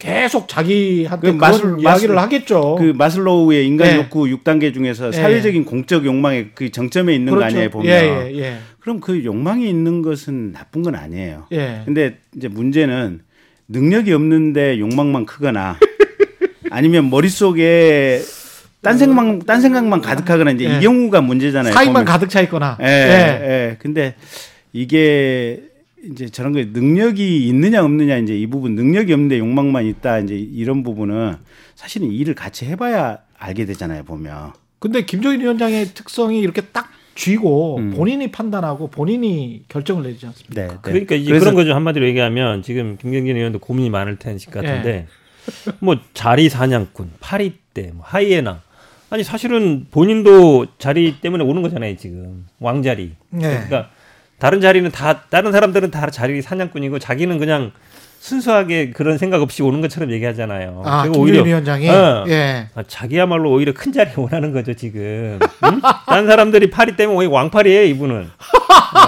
[0.00, 2.76] 계속 자기한테 그 마슬- 이야기를 마슬- 하겠죠.
[2.78, 3.96] 그 마슬로우의 인간 네.
[3.96, 5.12] 욕구 6단계 중에서 예.
[5.12, 7.86] 사회적인 공적 욕망의 그 정점에 있는 거 아니에요, 보면.
[7.86, 8.56] 예, 예, 예.
[8.80, 11.46] 그럼 그 욕망이 있는 것은 나쁜 건 아니에요.
[11.52, 11.82] 예.
[11.84, 13.20] 근데 이제 문제는
[13.68, 15.76] 능력이 없는데 욕망만 크거나
[16.70, 18.22] 아니면 머릿속에
[18.80, 20.78] 딴 생각만 딴 생각만 가득하거나 이제 예.
[20.78, 21.74] 이 경우가 문제잖아요.
[21.74, 22.04] 보면.
[22.06, 22.78] 가득 차 있거나.
[22.80, 23.76] 예, 예.
[23.78, 24.14] 근데
[24.72, 25.64] 이게
[26.04, 30.82] 이제 저런 거 능력이 있느냐 없느냐 이제 이 부분 능력이 없는데 욕망만 있다 이제 이런
[30.82, 31.36] 부분은
[31.74, 34.52] 사실은 일을 같이 해봐야 알게 되잖아요 보면.
[34.78, 37.90] 근데 김종인 위원장의 특성이 이렇게 딱 쥐고 음.
[37.90, 40.54] 본인이 판단하고 본인이 결정을 내지 않습니까?
[40.54, 40.68] 네.
[40.68, 40.74] 네.
[40.80, 45.72] 그러니까 이제 그런 거죠 한마디로 얘기하면 지금 김경진 의원도 고민이 많을 텐식 같은데 예.
[45.80, 48.62] 뭐 자리 사냥꾼, 파리 때, 뭐 하이에나
[49.10, 53.12] 아니 사실은 본인도 자리 때문에 오는 거잖아요 지금 왕자리.
[53.30, 53.40] 네.
[53.40, 53.90] 그러니까
[54.40, 57.72] 다른 자리는 다 다른 사람들은 다 자리 사냥꾼이고 자기는 그냥
[58.20, 60.82] 순수하게 그런 생각 없이 오는 것처럼 얘기하잖아요.
[60.84, 62.24] 아, 그리고 김종인 위원장이 어.
[62.28, 62.68] 예.
[62.74, 65.38] 아, 자기야말로 오히려 큰 자리 원하는 거죠 지금.
[65.64, 65.80] 응?
[66.06, 68.28] 다른 사람들이 파리 때문에 오히려 왕팔이에요 이분은.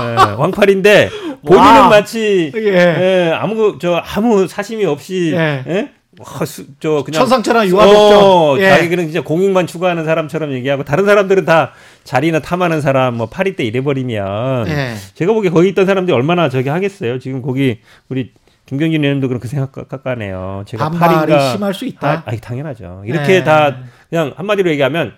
[0.01, 1.11] 예, 왕팔인데
[1.47, 1.89] 본인은 와.
[1.89, 2.61] 마치 예.
[2.61, 5.91] 예, 아무 저 아무 사심이 없이 예.
[6.47, 8.23] 수- 저 그냥 천상천하 유아독점.
[8.23, 8.69] 어, 예.
[8.71, 11.73] 자기는 진짜 공익만 추구하는 사람처럼 얘기하고 다른 사람들은 다
[12.05, 14.95] 자리나 탐하는 사람 뭐 파리 때 이래버리면 예.
[15.15, 17.19] 제가 보기에 거기 있던 사람들이 얼마나 저기 하겠어요.
[17.19, 18.33] 지금 거기 우리
[18.67, 20.65] 김경진 의원도 그렇게 생각하네요.
[20.67, 22.09] 제가 파리인가 심할 수 있다.
[22.11, 23.03] 아, 아니, 당연하죠.
[23.07, 23.45] 이렇게 예.
[23.45, 23.77] 다
[24.09, 25.15] 그냥 한마디로 얘기하면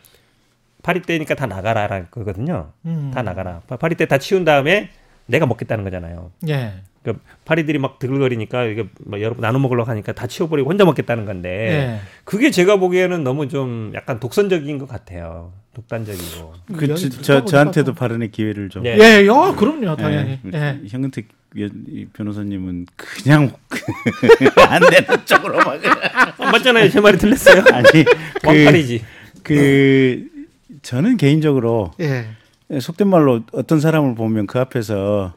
[0.82, 2.70] 파리 때니까 다 나가라라는 거거든요.
[2.86, 3.10] 음.
[3.14, 3.60] 다 나가라.
[3.68, 4.90] 파- 파리 때 다 치운 다음에
[5.26, 6.30] 내가 먹겠다는 거잖아요.
[6.48, 6.72] 예.
[7.04, 11.48] 그러니까 파리들이 막 드글거리니까 이게 뭐 여러 나눠 먹으려고 하니까 다 치워버리고 혼자 먹겠다는 건데
[11.50, 12.00] 예.
[12.24, 15.52] 그게 제가 보기에는 너무 좀 약간 독선적인 것 같아요.
[15.74, 16.54] 독단적이고.
[16.76, 18.84] 그, 저, 저, 저한테도 또- 발언의 기회를 좀.
[18.84, 18.96] 네.
[18.98, 20.38] 예, 야, 그럼요, 당연히.
[20.44, 20.80] 우리 예.
[20.88, 23.52] 현근택 위원- 이 변호사님은 그냥
[24.68, 25.80] 안 되는 쪽으로 막
[26.38, 26.88] 아, 맞잖아요.
[26.90, 27.62] 제 말이 틀렸어요.
[27.72, 29.04] 아니 그, 왕팔이지.
[29.42, 30.26] 그
[30.82, 32.26] 저는 개인적으로 예.
[32.80, 35.34] 속된 말로 어떤 사람을 보면 그 앞에서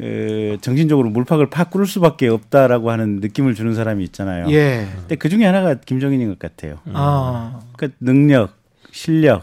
[0.00, 4.50] 에, 정신적으로 물팍을 팍 꿇을 수밖에 없다라고 하는 느낌을 주는 사람이 있잖아요.
[4.50, 4.88] 예.
[4.96, 6.78] 근데 그 중에 하나가 김정인인 것 같아요.
[6.92, 7.60] 아.
[7.76, 8.56] 그러니까 능력,
[8.90, 9.42] 실력,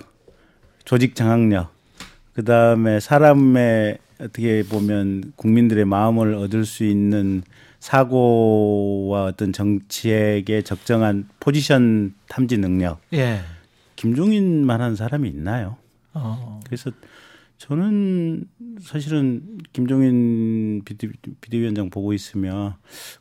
[0.84, 1.72] 조직 장악력,
[2.34, 7.44] 그 다음에 사람의 어떻게 보면 국민들의 마음을 얻을 수 있는
[7.80, 13.00] 사고와 어떤 정치에게 적정한 포지션 탐지 능력.
[13.14, 13.42] 예.
[13.96, 15.78] 김종인만한 사람이 있나요?
[16.14, 16.60] 어.
[16.66, 16.92] 그래서
[17.58, 18.46] 저는
[18.82, 21.08] 사실은 김종인 비대,
[21.42, 22.74] 비대위원장 보고 있으면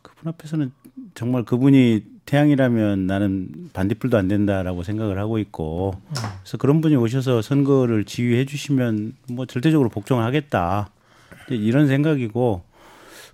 [0.02, 0.72] 그분 앞에서는
[1.14, 5.94] 정말 그분이 태양이라면 나는 반딧불도 안 된다라고 생각을 하고 있고
[6.42, 10.90] 그래서 그런 분이 오셔서 선거를 지휘해 주시면 뭐 절대적으로 복종하겠다
[11.50, 12.62] 이런 생각이고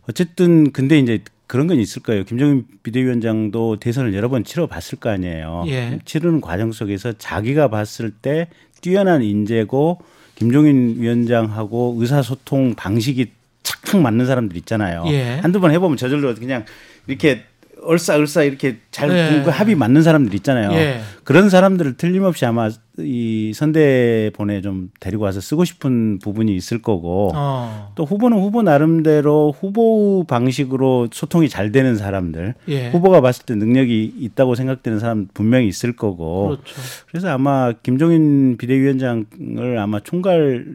[0.09, 2.25] 어쨌든 근데 이제 그런 건 있을 거예요.
[2.25, 5.65] 김정인 비대위원장도 대선을 여러 번 치러봤을 거 아니에요.
[5.67, 5.99] 예.
[6.07, 8.49] 치르는 과정 속에서 자기가 봤을 때
[8.81, 9.99] 뛰어난 인재고
[10.43, 13.31] 김종인 위원장하고 의사소통 방식이
[13.63, 15.05] 착착 맞는 사람들 있잖아요.
[15.07, 15.39] 예.
[15.41, 16.65] 한두 번 해보면 저절로 그냥
[17.07, 17.45] 이렇게
[17.81, 19.43] 얼싸얼싸 이렇게 잘 예.
[19.45, 20.73] 그 합이 맞는 사람들 있잖아요.
[20.73, 21.01] 예.
[21.23, 27.93] 그런 사람들을 틀림없이 아마 이 선대본에 좀 데리고 와서 쓰고 싶은 부분이 있을 거고 어.
[27.95, 32.91] 또 후보는 후보 나름대로 후보 방식으로 소통이 잘 되는 사람들 예.
[32.91, 36.75] 후보가 봤을 때 능력이 있다고 생각되는 사람 분명히 있을 거고 그렇죠.
[37.09, 40.67] 그래서 아마 김종인 비대위원장을 아마 총괄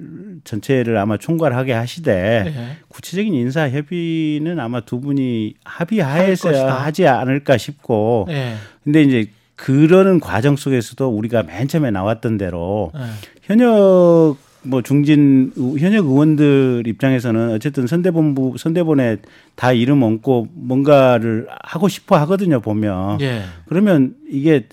[0.44, 2.78] 전체를 아마 총괄하게 하시되 예.
[2.88, 5.56] 구체적인 인사 협의는 아마 두 분이.
[5.64, 8.54] 합의하에서 하지 않을까 싶고 예.
[8.84, 13.02] 근데 이제 그러는 과정 속에서도 우리가 맨 처음에 나왔던 대로 예.
[13.41, 19.17] 현역 뭐 중진 의- 현역 의원들 입장에서는 어쨌든 선대본부 선대본에
[19.56, 23.41] 다 이름 얹고 뭔가를 하고 싶어 하거든요 보면 예.
[23.65, 24.67] 그러면 이게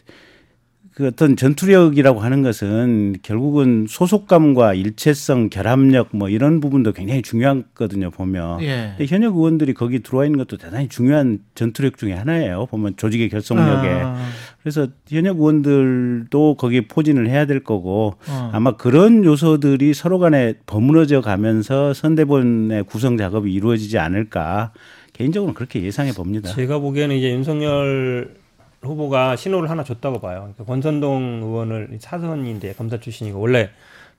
[0.94, 8.62] 그 어떤 전투력이라고 하는 것은 결국은 소속감과 일체성, 결합력 뭐 이런 부분도 굉장히 중요하거든요 보면.
[8.62, 8.94] 예.
[8.96, 12.66] 근데 현역 의원들이 거기 들어와 있는 것도 대단히 중요한 전투력 중에 하나예요.
[12.66, 13.88] 보면 조직의 결속력에.
[13.88, 14.24] 아,
[14.64, 18.50] 그래서 현역 의원들도 거기에 포진을 해야 될 거고 어.
[18.50, 24.72] 아마 그런 요소들이 서로 간에 버무러져 가면서 선대본의 구성 작업이 이루어지지 않을까
[25.12, 26.50] 개인적으로는 그렇게 예상해 봅니다.
[26.50, 28.36] 제가 보기에는 이제 윤석열
[28.80, 30.38] 후보가 신호를 하나 줬다고 봐요.
[30.54, 33.68] 그러니까 권선동 의원을 사선인데 검사 출신이고 원래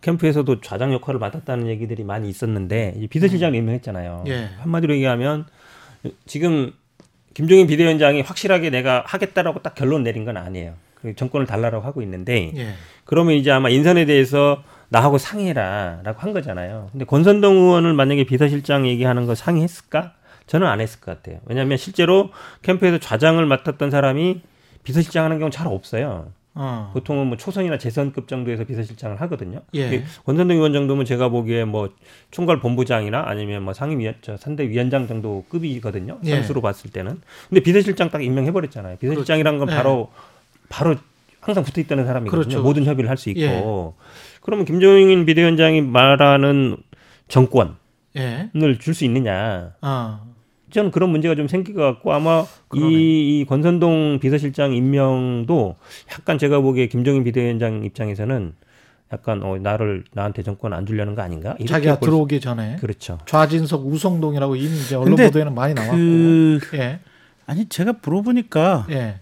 [0.02, 4.26] 캠프에서도 좌장 역할을 맡았다는 얘기들이 많이 있었는데 이 비서실장을 임명했잖아요.
[4.28, 4.50] 예.
[4.60, 5.46] 한마디로 얘기하면
[6.28, 6.72] 지금
[7.36, 10.74] 김종인 비대위원장이 확실하게 내가 하겠다라고 딱 결론 내린 건 아니에요.
[10.96, 12.70] 그 정권을 달라고 하고 있는데 예.
[13.04, 16.90] 그러면 이제 아마 인선에 대해서 나하고 상의해라라고 한 거잖아요.
[16.92, 20.14] 근데 권선동 의원을 만약에 비서실장 얘기하는 거 상의했을까?
[20.48, 21.42] 저는 안 했을 것 같아요.
[21.46, 24.42] 왜냐하면 실제로 캠프에서 좌장을 맡았던 사람이
[24.84, 26.32] 비서실장 하는 경우는 잘 없어요.
[26.56, 26.90] 어.
[26.94, 29.62] 보통은 뭐 초선이나 재선급 정도에서 비서실장을 하거든요.
[29.74, 29.90] 예.
[29.90, 31.90] 그 권선동 위원 정도면 제가 보기에 뭐
[32.32, 36.20] 총괄 본부장이나 아니면 뭐 상임위원, 저 선대위원장 정도 급이거든요.
[36.24, 36.32] 예.
[36.32, 37.22] 선수로 봤을 때는.
[37.50, 38.98] 근데 비서실장 딱 임명해 버렸잖아요.
[38.98, 39.78] 비서실장이란 건 그렇죠.
[39.84, 40.12] 바로
[40.70, 40.96] 바로
[41.42, 42.42] 항상 붙어 있다는 사람이거든요.
[42.44, 42.64] 그렇죠.
[42.64, 43.42] 모든 협의를 할 수 있고.
[43.42, 43.62] 예.
[44.42, 46.78] 그러면 김종인 비대위원장이 말하는
[47.28, 47.74] 정권을
[48.16, 48.50] 예.
[48.80, 49.74] 줄수 있느냐?
[49.82, 50.22] 아.
[50.76, 52.46] 저는 그런 문제가 좀 생길 것 같고 아마.
[52.76, 55.76] 이, 이 권선동 비서실장 임명도
[56.12, 58.54] 약간 제가 보기에 김종인 비대위원장 입장에서는
[59.14, 61.52] 약간 어, 나를 나한테 정권 안 주려는 거 아닌가?
[61.60, 63.20] 이렇게 자기가 볼 수- 들어오기 전에 그렇죠.
[63.26, 65.96] 좌진석 우성동이라고 이미 이제 언론 보도에는 많이 나왔고.
[65.96, 67.00] 그 예.
[67.46, 69.20] 아니 제가 물어보니까 예.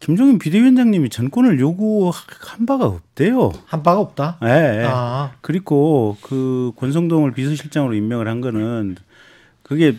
[0.00, 3.52] 김종인 비대위원장님이 전권을 요구한 바가 없대요.
[3.66, 4.38] 한 바가 없다.
[4.42, 4.48] 예.
[4.48, 4.84] 예.
[4.88, 5.32] 아.
[5.42, 8.96] 그리고 그 권성동을 비서실장으로 임명을 한 거는
[9.62, 9.94] 그게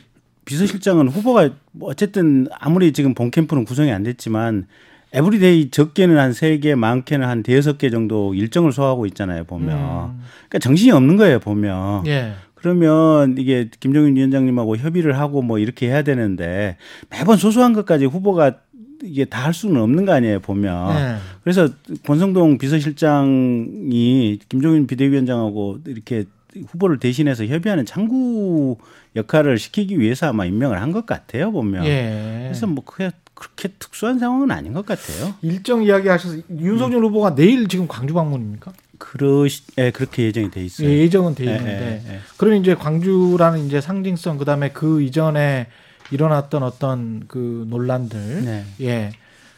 [0.52, 4.68] 비서실장은 후보가 뭐 어쨌든 아무리 지금 본 캠프는 구성이 안 됐지만
[5.14, 9.78] every day 적게는 한 세 개, 많게는 한 대여섯 개 정도 일정을 소화하고 있잖아요, 보면.
[9.78, 10.20] 음.
[10.50, 12.06] 그러니까 정신이 없는 거예요, 보면.
[12.08, 12.34] 예.
[12.56, 16.76] 그러면 이게 김종인 위원장님하고 협의를 하고 뭐 이렇게 해야 되는데
[17.10, 18.58] 매번 소소한 것까지 후보가
[19.04, 20.96] 이게 다 할 수는 없는 거 아니에요, 보면.
[20.98, 21.16] 예.
[21.44, 21.70] 그래서
[22.06, 26.26] 권성동 비서실장이 김종인 비대위원장하고 이렇게
[26.68, 28.78] 후보를 대신해서 협의하는 창구
[29.16, 31.86] 역할을 시키기 위해서 아마 임명을 한 것 같아요 보면.
[31.86, 32.44] 예.
[32.48, 35.34] 그래서 뭐 그게 그렇게 특수한 상황은 아닌 것 같아요.
[35.42, 38.72] 일정 이야기 하셔서 윤석열 후보가 내일 지금 광주 방문입니까?
[39.00, 40.88] 그러시, 예, 그렇게 예정이 돼 있어요.
[40.88, 42.20] 예, 예정은 돼 예, 있는데 예, 예.
[42.38, 45.68] 그럼 이제 광주라는 이제 상징성 그다음에 그 이전에
[46.12, 48.66] 일어났던 어떤 그 논란들 네.
[48.82, 49.12] 예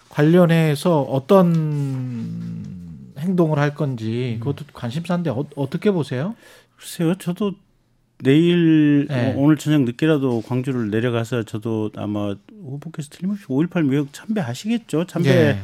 [0.09, 2.63] 관련해서 어떤
[3.19, 6.35] 행동을 할 건지 그것도 관심사인데 어, 어떻게 보세요?
[6.77, 7.53] 글쎄요, 저도
[8.19, 9.33] 내일 네.
[9.33, 15.05] 어, 오늘 저녁 늦게라도 광주를 내려가서 저도 아마 후보께서 틀림없이 5.18 무역 참배하시겠죠.
[15.05, 15.57] 참배 예.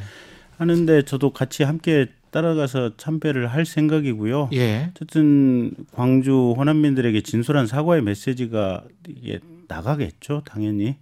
[0.57, 4.49] 하는데 저도 같이 함께 따라가서 참배를 할 생각이고요.
[4.53, 4.91] 예.
[4.91, 10.97] 어쨌든 광주 호남민들에게 진솔한 사과의 메시지가 이게 나가겠죠, 당연히.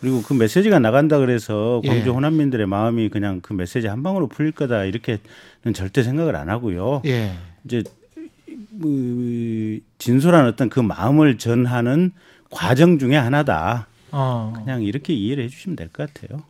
[0.00, 2.12] 그리고 그 메시지가 나간다 그래서 광주 예.
[2.12, 5.18] 호남민들의 마음이 그냥 그 메시지 한 방으로 풀릴 거다 이렇게는
[5.74, 7.02] 절대 생각을 안 하고요.
[7.04, 7.32] 예.
[7.64, 7.99] 이제 그
[9.98, 12.12] 진솔한 어떤 그 마음을 전하는
[12.50, 13.86] 과정 중에 하나다.
[14.12, 14.52] 어.
[14.56, 16.42] 그냥 이렇게 이해를 해주시면 될 것 같아요.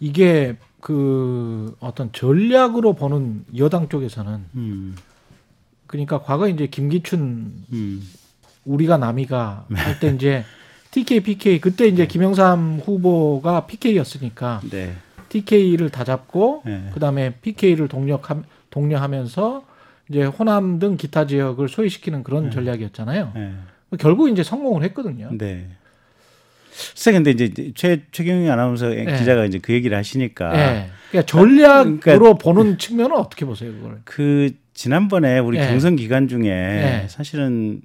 [0.00, 4.96] 이게 그 어떤 전략으로 보는 여당 쪽에서는 음,
[5.86, 8.02] 그러니까 과거 이제 김기춘 음,
[8.64, 10.44] 우리가 남이가 할 때 이제
[10.90, 14.96] TK, PK 그때 이제 김영삼 후보가 PK였으니까 네,
[15.28, 16.90] TK를 다 잡고 네.
[16.94, 19.64] 그다음에 PK를 독려함, 독려하면서
[20.08, 23.32] 이제 호남 등 기타 지역을 소외시키는 그런 전략이었잖아요.
[23.34, 23.52] 네,
[23.98, 25.30] 결국 이제 성공을 했거든요.
[25.32, 25.66] 네.
[26.70, 29.04] 글쎄, 근데 이제 최 최경영 아나운서 네.
[29.18, 30.86] 기자가 이제 그 얘기를 하시니까 예.
[31.10, 34.00] 그러니까 전략으로 그러니까- 보는 측면은 어떻게 보세요, 그걸?
[34.04, 35.66] 그 지난번에 우리 네.
[35.68, 37.06] 경선 기간 중에 네.
[37.08, 37.80] 사실은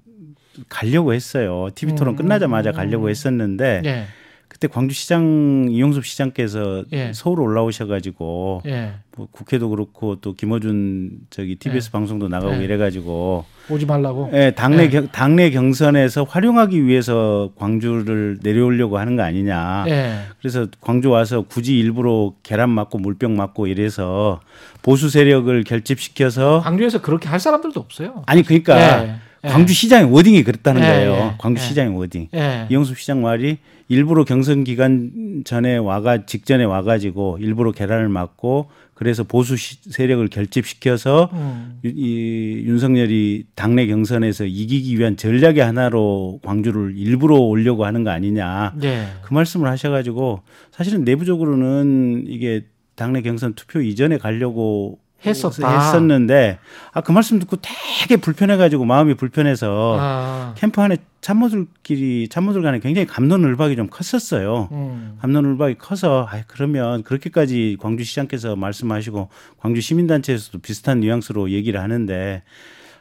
[0.70, 1.70] 가려고 했어요.
[1.74, 2.18] TV 토론 음.
[2.18, 4.06] 끝나자마자 가려고 했었는데 예.
[4.48, 7.12] 그때 광주시장 이용섭 시장께서 예.
[7.14, 8.94] 서울 올라오셔가지고 예.
[9.16, 11.92] 뭐 국회도 그렇고 또 김어준 저기 TBS 네.
[11.92, 12.64] 방송도 나가고 네.
[12.64, 14.32] 이래가지고 오지 말라고.
[14.34, 14.90] 예, 당내 네.
[14.90, 19.86] 경, 당내 경선에서 활용하기 위해서 광주를 내려오려고 하는 거 아니냐.
[19.88, 20.16] 예.
[20.40, 24.40] 그래서 광주 와서 굳이 일부러 계란 맞고 물병 맞고 이래서
[24.82, 28.24] 보수 세력을 결집시켜서 광주에서 그렇게 할 사람들도 없어요.
[28.26, 29.08] 아니 그러니까 예.
[29.10, 29.16] 예.
[29.50, 31.12] 광주시장의 wording이 그랬다는 예, 거예요.
[31.14, 31.32] 예.
[31.38, 32.30] 광주시장의 wording.
[32.34, 32.68] 예.
[32.70, 33.58] 이용섭 시장 말이
[33.90, 41.30] 일부러 경선 기간 전에 와가 직전에 와가지고 일부러 계란을 맞고 그래서 보수 시- 세력을 결집시켜서
[41.34, 41.80] 음.
[41.84, 48.76] 유- 이 윤석열이 당내 경선에서 이기기 위한 전략의 하나로 광주를 일부러 오려고 하는 거 아니냐
[48.84, 49.08] 예.
[49.24, 55.88] 그 말씀을 하셔가지고 사실은 내부적으로는 이게 당내 경선 투표 이전에 가려고 했었다.
[55.88, 56.60] 했었는데
[56.94, 60.54] 아 그 말씀 듣고 되게 불편해가지고 마음이 불편해서 아.
[60.58, 64.70] 캠프 안에 참모들끼리 참모들 간에 굉장히 감론을박이 좀 컸었어요.
[64.72, 65.18] 음.
[65.22, 72.44] 감론을박이 커서 아 그러면 그렇게까지 광주시장께서 말씀하시고 광주 시민단체에서도 비슷한 뉘앙스로 얘기를 하는데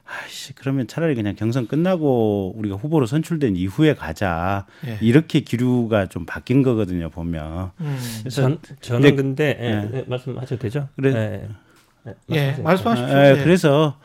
[0.05, 4.99] 아씨 그러면 차라리 그냥 경선 끝나고 우리가 후보로 선출된 이후에 가자 예.
[5.01, 7.99] 이렇게 기류가 좀 바뀐 거거든요 보면 음.
[8.21, 9.99] 그래서 전, 저는 근데- 근데 예, 예.
[10.01, 10.89] 예, 말씀하셔도 되죠?
[10.97, 11.49] 그래- 예,
[12.07, 12.15] 예.
[12.31, 12.63] 예.
[12.63, 13.17] 말씀하십시오.
[13.17, 13.43] 아, 예.
[13.43, 13.99] 그래서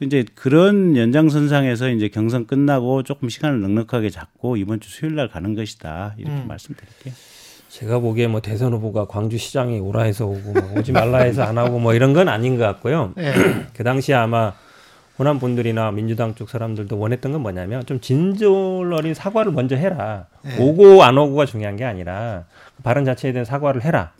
[0.00, 5.54] 이제 그런 연장선상에서 이제 경선 끝나고 조금 시간을 넉넉하게 잡고 이번 주 수요일 날 가는
[5.54, 6.48] 것이다 이렇게 음.
[6.48, 7.14] 말씀드릴게요.
[7.68, 11.78] 제가 보기에 뭐 대선 후보가 광주시장에 오라 해서 오고 뭐 오지 말라 해서 안 하고
[11.78, 13.14] 뭐 이런 건 아닌 것 같고요.
[13.18, 13.32] 예.
[13.74, 14.52] 그 당시에 아마
[15.18, 20.26] 호남 분들이나 민주당 쪽 사람들도 원했던 건 뭐냐면 좀 진솔 어린 사과를 먼저 해라.
[20.42, 20.56] 네.
[20.58, 22.44] 오고 안 오고가 중요한 게 아니라
[22.82, 24.12] 발언 자체에 대한 사과를 해라.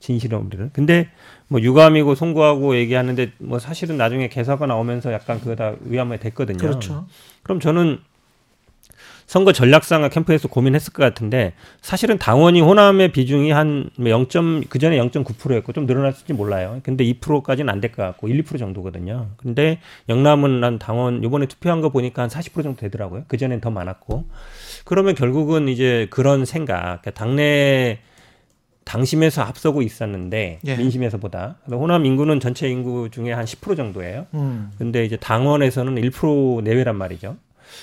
[0.00, 0.70] 진실을 우리를.
[0.72, 1.08] 근데
[1.48, 6.58] 뭐 유감이고 송구하고 얘기하는데 뭐 사실은 나중에 개사가 나오면서 약간 그거 다 위험하게 됐거든요.
[6.58, 7.06] 그렇죠.
[7.42, 7.98] 그럼 저는
[9.26, 14.26] 선거 전략상을 캠프에서 고민했을 것 같은데 사실은 당원이 호남의 비중이 한 0.
[14.70, 16.80] 그 전에 0.9%였고 좀 늘어났을지 몰라요.
[16.82, 19.28] 근데 2%까지는 안 될 것 같고 1, 2% 정도거든요.
[19.36, 23.24] 근데 영남은 한 당원 요번에 투표한 거 보니까 한 40% 정도 되더라고요.
[23.28, 24.24] 그 전엔 더 많았고.
[24.86, 27.98] 그러면 결국은 이제 그런 생각, 그러니까 당내
[28.88, 30.76] 당심에서 앞서고 있었는데 예.
[30.76, 34.26] 민심에서보다 호남 인구는 전체 인구 중에 한 10% 정도예요.
[34.32, 34.72] 음.
[34.78, 37.36] 근데 이제 당원에서는 1% 내외란 말이죠.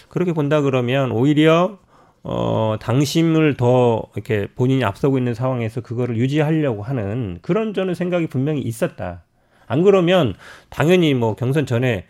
[0.09, 1.77] 그렇게 본다 그러면 오히려
[2.23, 8.61] 어 당심을 더 이렇게 본인이 앞서고 있는 상황에서 그거를 유지하려고 하는 그런 저는 생각이 분명히
[8.61, 9.21] 있었다.
[9.67, 10.33] 안 그러면
[10.69, 12.05] 당연히 뭐 경선 전에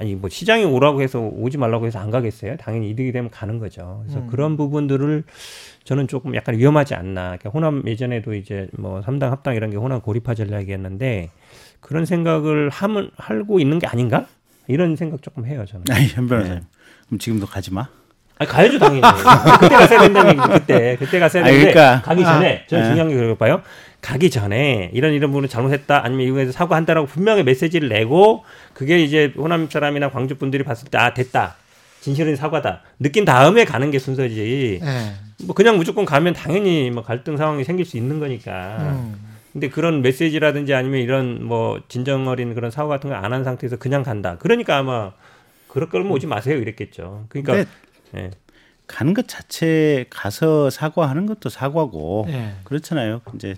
[0.00, 2.56] 아니 뭐 시장에 오라고 해서 오지 말라고 해서 안 가겠어요.
[2.56, 4.00] 당연히 이득이 되면 가는 거죠.
[4.02, 4.26] 그래서 음.
[4.28, 5.24] 그런 부분들을
[5.84, 7.36] 저는 조금 약간 위험하지 않나.
[7.36, 11.28] 그러니까 호남 예전에도 이제 뭐 삼당 합당 이런 게 호남 고립화 전략이었는데
[11.80, 14.26] 그런 생각을 하면 하고 있는 게 아닌가?
[14.68, 15.84] 이런 생각 조금 해요 저는.
[15.92, 16.66] 아니 현 변호사님 네.
[17.06, 17.88] 그럼 지금도 가지 마.
[18.40, 19.02] 아니 가야죠 당연히.
[19.60, 20.48] 그때 갔어야 된다는 얘기죠.
[20.48, 22.88] 그때 그때 갔어야 아니, 되는데 그러니까- 가기 전에 저는 아.
[22.88, 23.60] 중요한 게 그걸 봐요.
[24.00, 29.68] 가기 전에 이런 이런 부분을 잘못했다 아니면 이거에서 사과한다라고 분명히 메시지를 내고 그게 이제 호남
[29.68, 31.56] 사람이나 광주 분들이 봤을 때 아 됐다
[32.00, 34.80] 진실은 사과다 느낀 다음에 가는 게 순서지.
[34.82, 35.12] 예.
[35.44, 38.76] 뭐 그냥 무조건 가면 당연히 뭐 갈등 상황이 생길 수 있는 거니까.
[38.80, 39.16] 음.
[39.52, 44.36] 근데 그런 메시지라든지 아니면 이런 뭐 진정 어린 그런 사고 같은 거안한 상태에서 그냥 간다.
[44.38, 45.10] 그러니까 아마
[45.68, 47.26] 그럴 거면 오지 마세요 이랬겠죠.
[47.28, 47.70] 그러니까
[48.16, 48.30] 예.
[48.86, 52.54] 가는 것 자체 가서 사과하는 것도 사과고 예.
[52.64, 53.20] 그렇잖아요.
[53.34, 53.56] 이제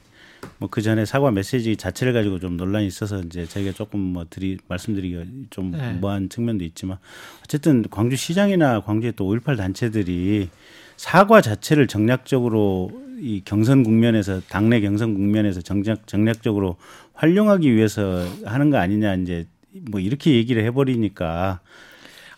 [0.58, 4.58] 뭐 그 전에 사과 메시지 자체를 가지고 좀 논란이 있어서 이제 저희가 조금 뭐 드리
[4.68, 5.92] 말씀드리기가 좀 네.
[5.94, 6.98] 뭐한 측면도 있지만
[7.44, 10.48] 어쨌든 광주 시장이나 광주의 또 5.18 단체들이
[10.96, 12.90] 사과 자체를 정략적으로
[13.20, 16.76] 이 경선 국면에서 당내 경선 국면에서 정략 정략적으로
[17.14, 19.46] 활용하기 위해서 하는 거 아니냐 이제
[19.90, 21.60] 뭐 이렇게 얘기를 해버리니까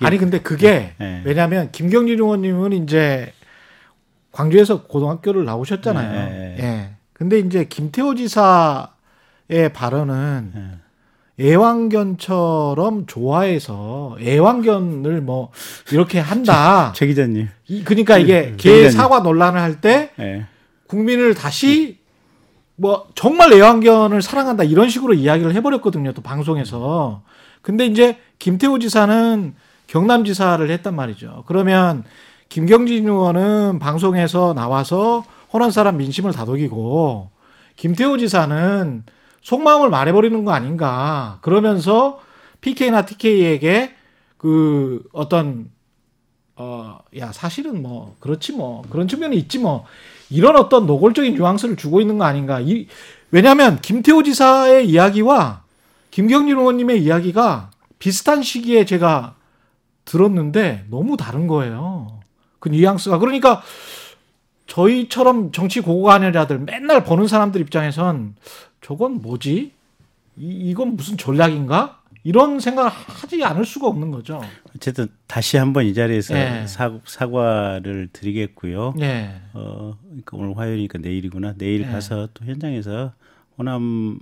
[0.00, 1.22] 아니 근데 그게 예.
[1.24, 3.32] 왜냐하면 김경진 의원님은 이제
[4.32, 6.14] 광주에서 고등학교를 나오셨잖아요.
[6.32, 6.90] 예, 예, 예.
[7.12, 10.84] 근데 이제 김태호 지사의 발언은 예.
[11.94, 15.50] 애완견처럼 좋아해서 애완견을 뭐
[15.92, 16.92] 이렇게 한다.
[16.96, 18.90] 최 기자님, 이- 그러니까 이게 음, 개.
[18.90, 20.46] 사과 논란을 할때 예.
[20.88, 21.98] 국민을 다시
[22.76, 26.12] 뭐 정말 애완견을 사랑한다 이런 식으로 이야기를 해버렸거든요.
[26.12, 27.22] 또 방송에서.
[27.62, 29.54] 근데 이제 김태호 지사는
[29.86, 31.44] 경남지사를 했단 말이죠.
[31.46, 32.04] 그러면
[32.48, 37.30] 김경진 의원은 방송에서 나와서 호남 사람 민심을 다독이고
[37.76, 39.04] 김태호 지사는
[39.42, 41.38] 속마음을 말해버리는 거 아닌가.
[41.42, 42.20] 그러면서
[42.60, 43.94] PK나 TK에게
[44.36, 45.70] 그 어떤
[46.56, 49.84] 어, 야, 사실은 뭐, 그렇지 뭐, 그런 측면이 있지 뭐,
[50.30, 52.60] 이런 어떤 노골적인 뉘앙스를 주고 있는 거 아닌가.
[52.60, 52.86] 이,
[53.32, 55.64] 왜냐면, 김태호 지사의 이야기와
[56.12, 59.34] 김경진 의원님의 이야기가 비슷한 시기에 제가
[60.04, 62.20] 들었는데 너무 다른 거예요.
[62.58, 63.18] 그 뉘앙스가.
[63.18, 63.62] 그러니까,
[64.66, 68.34] 저희처럼 정치 고관여자들 맨날 보는 사람들 입장에선
[68.80, 69.72] 저건 뭐지?
[70.36, 72.00] 이, 이건 무슨 전략인가?
[72.26, 74.40] 이런 생각을 하지 않을 수가 없는 거죠.
[74.74, 76.64] 어쨌든 다시 한번 이 자리에서 예.
[76.66, 78.94] 사, 사과를 드리겠고요.
[79.00, 79.42] 예.
[79.52, 81.54] 어, 그러니까 오늘 화요일이니까 내일이구나.
[81.58, 81.86] 내일 예.
[81.86, 83.12] 가서 또 현장에서
[83.58, 84.18] 호남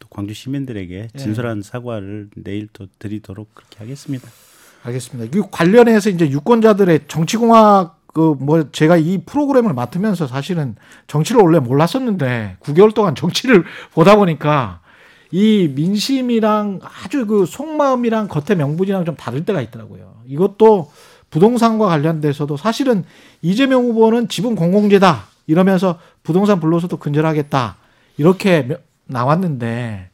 [0.00, 1.18] 또 광주 시민들에게 예.
[1.18, 4.28] 진솔한 사과를 내일 또 드리도록 그렇게 하겠습니다.
[4.86, 5.36] 알겠습니다.
[5.38, 10.74] 이 관련해서 이제 유권자들의 정치공학 그 뭐 제가 이 프로그램을 맡으면서 사실은
[11.06, 14.80] 정치를 원래 몰랐었는데 9개월 동안 정치를 보다 보니까
[15.30, 20.14] 이 민심이랑 아주 그 속마음이랑 겉의 명분이랑 좀 다를 때가 있더라고요.
[20.26, 20.90] 이것도
[21.28, 23.04] 부동산과 관련돼서도 사실은
[23.42, 27.76] 이재명 후보는 지분 공공재다 이러면서 부동산 불로서도 근절하겠다
[28.16, 28.76] 이렇게 며-
[29.08, 30.08] 나왔는데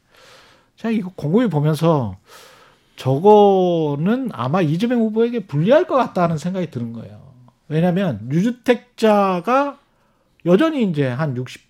[0.76, 2.16] 제가 이거 곰곰이 보면서
[2.96, 7.32] 저거는 아마 이재명 후보에게 불리할 것 같다는 생각이 드는 거예요.
[7.68, 9.78] 왜냐하면 유주택자가
[10.44, 11.62] 여전히 이제 한 60,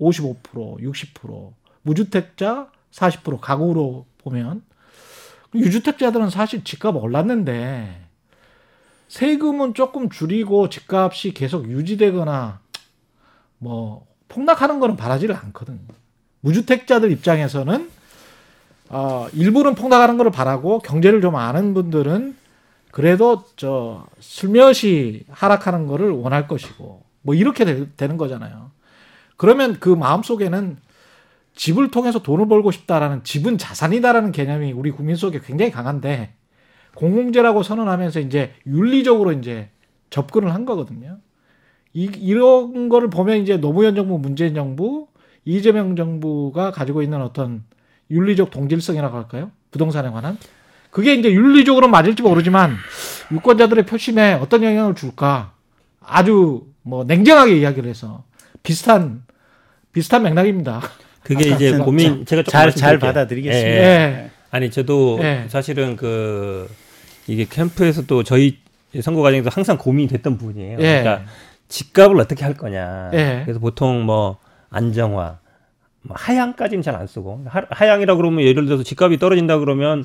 [0.00, 1.52] 55%, 60%,
[1.82, 4.62] 무주택자 40% 가구로 보면
[5.54, 8.02] 유주택자들은 사실 집값 올랐는데
[9.08, 12.60] 세금은 조금 줄이고 집값이 계속 유지되거나
[13.58, 15.78] 뭐 폭락하는 거는 바라지를 않거든요.
[16.40, 17.90] 무주택자들 입장에서는
[18.90, 22.36] 어, 일부는 폭락하는 것을 바라고 경제를 좀 아는 분들은
[22.90, 28.70] 그래도 저 슬며시 하락하는 거를 원할 것이고 뭐 이렇게 되, 되는 거잖아요.
[29.36, 30.76] 그러면 그 마음 속에는
[31.56, 36.34] 집을 통해서 돈을 벌고 싶다라는 집은 자산이다라는 개념이 우리 국민 속에 굉장히 강한데
[36.94, 39.70] 공공재라고 선언하면서 이제 윤리적으로 이제
[40.10, 41.18] 접근을 한 거거든요.
[41.92, 45.08] 이, 이런 거를 보면 이제 노무현 정부, 문재인 정부,
[45.44, 47.64] 이재명 정부가 가지고 있는 어떤
[48.10, 49.50] 윤리적 동질성이라고 할까요?
[49.70, 50.38] 부동산에 관한
[50.90, 52.76] 그게 이제 윤리적으로 맞을지 모르지만
[53.32, 55.52] 유권자들의 표심에 어떤 영향을 줄까
[56.00, 58.24] 아주 뭐 냉정하게 이야기를 해서
[58.62, 59.22] 비슷한
[59.92, 60.80] 비슷한 맥락입니다.
[61.22, 62.98] 그게 이제 자, 고민 제가 잘, 잘.
[62.98, 63.70] 받아들이겠습니다.
[63.70, 63.84] 예, 예.
[63.84, 64.30] 예.
[64.50, 65.46] 아니 저도 예.
[65.48, 66.68] 사실은 그
[67.26, 68.58] 이게 캠프에서도 저희
[69.02, 70.78] 선거 과정에서 항상 고민이 됐던 부분이에요.
[70.78, 71.00] 예.
[71.02, 71.24] 그러니까
[71.68, 73.10] 집값을 어떻게 할 거냐.
[73.14, 73.42] 예.
[73.44, 74.38] 그래서 보통 뭐
[74.70, 75.36] 안정화, 뭐
[76.08, 80.04] 하향까지는 잘 안 쓰고 하, 하향이라 그러면 예를 들어서 집값이 떨어진다 그러면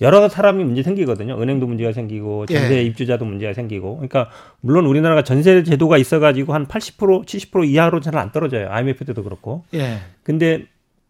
[0.00, 1.40] 여러 사람이 문제 생기거든요.
[1.40, 2.82] 은행도 문제가 생기고 전세 예.
[2.82, 3.96] 입주자도 문제가 생기고.
[3.96, 4.30] 그러니까
[4.60, 8.68] 물론 우리나라가 전세 제도가 있어가지고 한 80% 70% 이하로 잘 안 떨어져요.
[8.70, 9.64] IMF 때도 그렇고.
[9.74, 9.98] 예.
[10.24, 10.64] 근데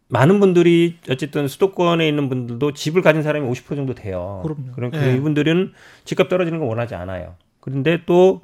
[0.08, 4.40] 많은 분들이 어쨌든 수도권에 있는 분들도 집을 가진 사람이 50% 정도 돼요.
[4.42, 4.72] 그럼요.
[4.74, 5.16] 그러니까 예.
[5.16, 5.72] 이분들은
[6.04, 7.36] 집값 떨어지는 거 원하지 않아요.
[7.60, 8.42] 그런데 또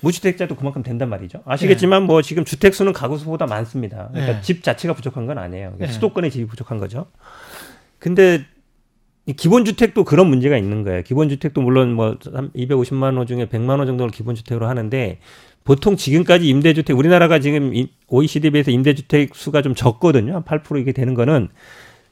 [0.00, 1.42] 무주택자도 그만큼 된단 말이죠.
[1.44, 4.08] 아시겠지만 뭐 지금 주택 수는 가구 수보다 많습니다.
[4.12, 4.42] 그러니까 예.
[4.42, 5.68] 집 자체가 부족한 건 아니에요.
[5.70, 5.92] 그러니까 예.
[5.92, 7.06] 수도권의 집이 부족한 거죠.
[7.98, 8.44] 근데
[9.26, 11.02] 이 기본 주택도 그런 문제가 있는 거예요.
[11.02, 15.18] 기본 주택도 물론 뭐 250만 호 중에 100만 호 정도를 기본 주택으로 하는데
[15.64, 20.36] 보통 지금까지 임대주택 우리나라가 지금 이- OECD 비해서 임대주택 수가 좀 적거든요.
[20.36, 21.48] 한 8% 이게 되는 거는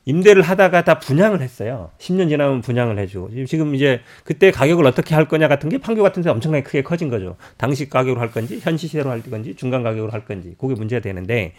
[0.06, 1.90] 임대를 하다가 다 분양을 했어요.
[1.98, 6.22] 10년 지나면 분양을 해주고 지금- 이제 그때 가격을 어떻게 할 거냐 같은 게 판교 같은
[6.22, 7.36] 데 엄청나게 크게 커진 거죠.
[7.56, 11.54] 당시 가격으로 할 건지 현 시세로 할 건지 중간 가격으로 할 건지 그게 문제가 되는데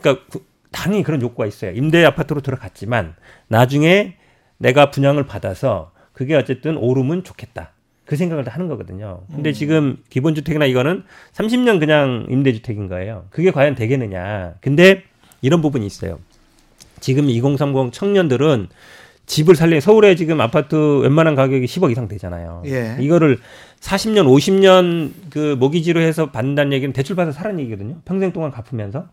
[0.00, 0.42] 그러니까 구-
[0.72, 1.72] 당연히 그런 욕구가 있어요.
[1.72, 3.14] 임대 아파트로 들어갔지만
[3.48, 4.14] 나중에
[4.56, 7.72] 내가 분양을 받아서 그게 어쨌든 오르면 좋겠다.
[8.06, 9.22] 그 생각을 하는 거거든요.
[9.30, 13.26] 근데 지금 기본주택이나 이거는 30년 그냥 임대주택인 거예요.
[13.30, 14.54] 그게 과연 되겠느냐.
[14.60, 15.02] 근데
[15.42, 16.18] 이런 부분이 있어요.
[17.00, 18.68] 지금 2030 청년들은
[19.26, 22.62] 집을 살리 서울에 지금 아파트 웬만한 가격이 10억 이상 되잖아요.
[22.66, 22.96] 예.
[22.98, 23.38] 이거를
[23.80, 27.96] 40년, 50년 그 모기지로 해서 받는다는 얘기는 대출 받아 사라는 얘기거든요.
[28.04, 29.06] 평생 동안 갚으면서.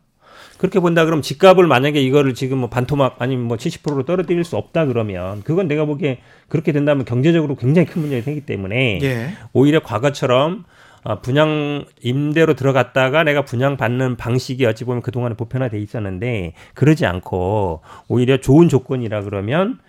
[0.58, 4.88] 그렇게 본다 그러면 집값을 만약에 이거를 지금 뭐 반토막 아니면 뭐 70%로 떨어뜨릴 수 없다
[4.88, 9.34] 그러면 그건 내가 보기에 그렇게 된다면 경제적으로 굉장히 큰 문제가 생기기 때문에 예.
[9.54, 10.66] 오히려 과거처럼
[11.08, 17.80] 어, 분양 임대로 들어갔다가 내가 분양 받는 방식이 어찌 보면 그동안에 보편화돼 있었는데 그러지 않고
[18.10, 19.80] 오히려 좋은 조건이라 그러면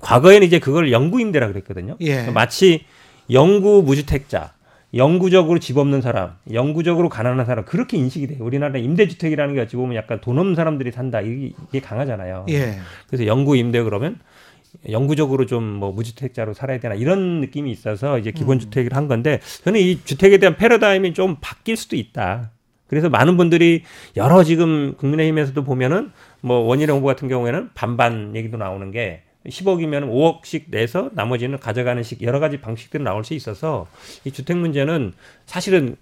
[0.00, 1.96] 과거에는 이제 그걸 영구 임대라 그랬거든요.
[2.00, 2.10] 예.
[2.10, 2.86] 그러니까 마치
[3.30, 4.54] 영구 무주택자,
[4.94, 8.38] 영구적으로 집 없는 사람, 영구적으로 가난한 사람 그렇게 인식이 돼요.
[8.44, 12.46] 우리나라 임대주택이라는 게 어찌 보면 약간 돈 없는 사람들이 산다 이게, 이게 강하잖아요.
[12.48, 12.80] 예.
[13.06, 14.18] 그래서 영구 임대 그러면
[14.88, 19.80] 영구적으로 좀 뭐 무주택자로 살아야 되나 이런 느낌이 있어서 이제 기본 주택을 한 건데 저는
[19.80, 22.50] 이 주택에 대한 패러다임이 좀 바뀔 수도 있다.
[22.88, 23.82] 그래서 많은 분들이
[24.16, 26.10] 여러 지금 국민의힘에서도 보면은
[26.40, 32.22] 뭐 원희룡 후보 같은 경우에는 반반 얘기도 나오는 게 10억이면 5억씩 내서 나머지는 가져가는 식
[32.22, 33.86] 여러 가지 방식들이 나올 수 있어서
[34.24, 35.12] 이 주택 문제는
[35.46, 35.96] 사실은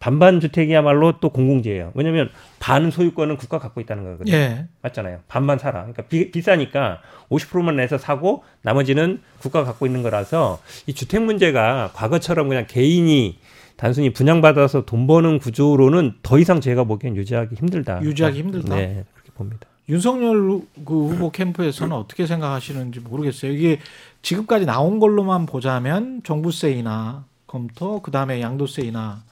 [0.00, 1.92] 반반 주택이야말로 또 공공재예요.
[1.94, 4.34] 왜냐하면 반 소유권은 국가 가 갖고 있다는 거거든요.
[4.34, 4.66] 예.
[4.80, 5.20] 맞잖아요.
[5.28, 5.80] 반반 사라.
[5.80, 12.48] 그러니까 비, 비싸니까 50%만 내서 사고 나머지는 국가가 갖고 있는 거라서 이 주택 문제가 과거처럼
[12.48, 13.38] 그냥 개인이
[13.76, 18.02] 단순히 분양받아서 돈 버는 구조로는 더 이상 제가 보기엔 유지하기 힘들다.
[18.02, 18.74] 유지하기 힘들다.
[18.74, 19.66] 네, 그렇게 봅니다.
[19.90, 23.52] 윤석열 그 후보 캠프에서는 어떻게 생각하시는지 모르겠어요.
[23.52, 23.80] 이게
[24.22, 29.29] 지금까지 나온 걸로만 보자면 정부세이나 검토, 그 다음에 양도세이나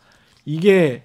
[0.52, 1.02] 이게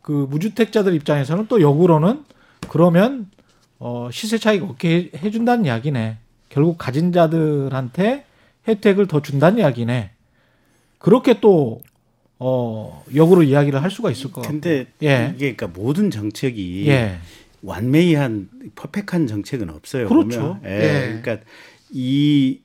[0.00, 2.24] 그 무주택자들 입장에서는 또 역으로는
[2.70, 3.30] 그러면
[3.78, 6.16] 어 시세 차익 없게 해- 해준다는 이야기네.
[6.48, 8.24] 결국 가진 자들한테
[8.66, 10.10] 혜택을 더 준다는 이야기네.
[10.98, 11.82] 그렇게 또
[12.40, 14.48] 어, 역으로 이야기를 할 수가 있을 것 같고.
[14.52, 15.32] 근데 예.
[15.34, 17.18] 이게 그러니까 모든 정책이 예.
[17.62, 20.08] 完美한 perfect한 정책은 없어요.
[20.08, 20.58] 그렇죠.
[20.64, 20.68] 예.
[20.70, 21.20] 예.
[21.20, 21.44] 그러니까
[21.90, 22.60] 이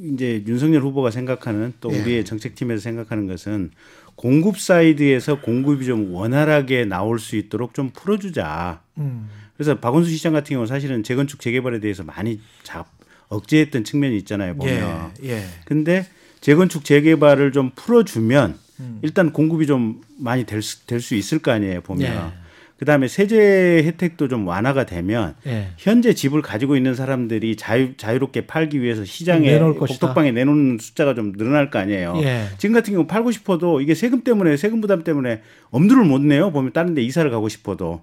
[0.00, 2.00] 이제 윤석열 후보가 생각하는 또 예.
[2.00, 3.70] 우리의 정책팀에서 생각하는 것은
[4.14, 8.80] 공급 side에서 공급이 좀 원활하게 나올 수 있도록 좀 풀어주자.
[8.98, 9.28] 음.
[9.56, 12.88] 그래서 박원순 시장 같은 경우 는 사실은 재건축 재개발에 대해서 많이 잡
[13.28, 14.54] 억제했던 측면이 있잖아요.
[14.56, 15.12] 보면.
[15.24, 15.30] 예.
[15.30, 15.44] 예.
[15.64, 16.06] 근데
[16.40, 18.98] 재건축 재개발을 좀 풀어주면 음.
[19.02, 22.32] 일단 공급이 좀 많이 될수 될 수 있을 거 아니에요 보면.
[22.34, 22.47] 예.
[22.78, 25.68] 그다음에 세제 혜택도 좀 완화가 되면 예.
[25.76, 29.74] 현재 집을 가지고 있는 사람들이 자유 자유롭게 팔기 위해서 시장에 내놓을.
[29.74, 32.14] 복덕방에 내놓는 숫자가 좀 늘어날 거 아니에요.
[32.22, 32.44] 예.
[32.56, 36.52] 지금 같은 경우 팔고 싶어도 이게 세금 때문에 세금 부담 때문에 엄두를 못 내요.
[36.52, 38.02] 보면 다른 데 이사를 가고 싶어도.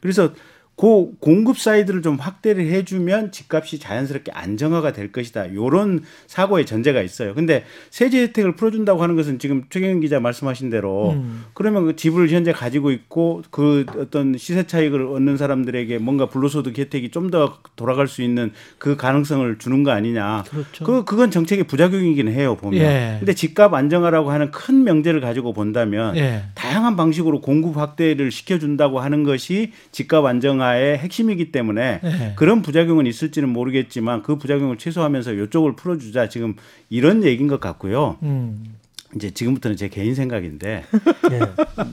[0.00, 0.34] 그래서
[0.82, 5.54] 그 공급 side를 좀 확대를 해주면 집값이 자연스럽게 안정화가 될 것이다.
[5.54, 7.34] 요런 사고의 전제가 있어요.
[7.34, 11.44] 근데 세제 혜택을 풀어준다고 하는 것은 지금 최경영 기자 말씀하신 대로 음.
[11.54, 17.10] 그러면 그 집을 현재 가지고 있고 그 어떤 시세 차익을 얻는 사람들에게 뭔가 불로소득 혜택이
[17.12, 20.42] 좀 더 돌아갈 수 있는 그 가능성을 주는 거 아니냐.
[20.50, 20.84] 그렇죠.
[20.84, 22.80] 그 그건 정책의 부작용이긴 해요 보면.
[22.82, 23.16] 예.
[23.20, 26.42] 근데 집값 안정화라고 하는 큰 명제를 가지고 본다면 예.
[26.54, 32.32] 다양한 방식으로 공급 확대를 시켜준다고 하는 것이 집값 안정화 의 핵심이기 때문에 예.
[32.36, 36.54] 그런 부작용은 있을지는 모르겠지만 그 부작용을 최소화하면서 이쪽을 풀어주자 지금
[36.90, 38.18] 이런 얘기인 것 같고요.
[38.22, 38.76] 음.
[39.14, 40.84] 이제 지금부터는 제 개인 생각인데
[41.32, 41.40] 예.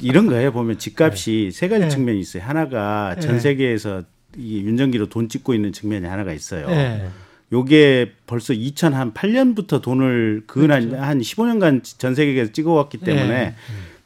[0.01, 1.89] 이런 거예요 보면 집값이 세 가지 네.
[1.89, 2.43] 측면이 있어요.
[2.43, 3.21] 하나가 네.
[3.21, 4.03] 전 세계에서
[4.37, 6.67] 이 윤전기로 돈 찍고 있는 측면이 하나가 있어요.
[6.69, 7.09] 예.
[7.51, 11.03] 요게 벌써 2008년부터 돈을 그한 그렇죠.
[11.03, 13.55] 한 15년간 전 세계에서 찍어왔기 때문에 네.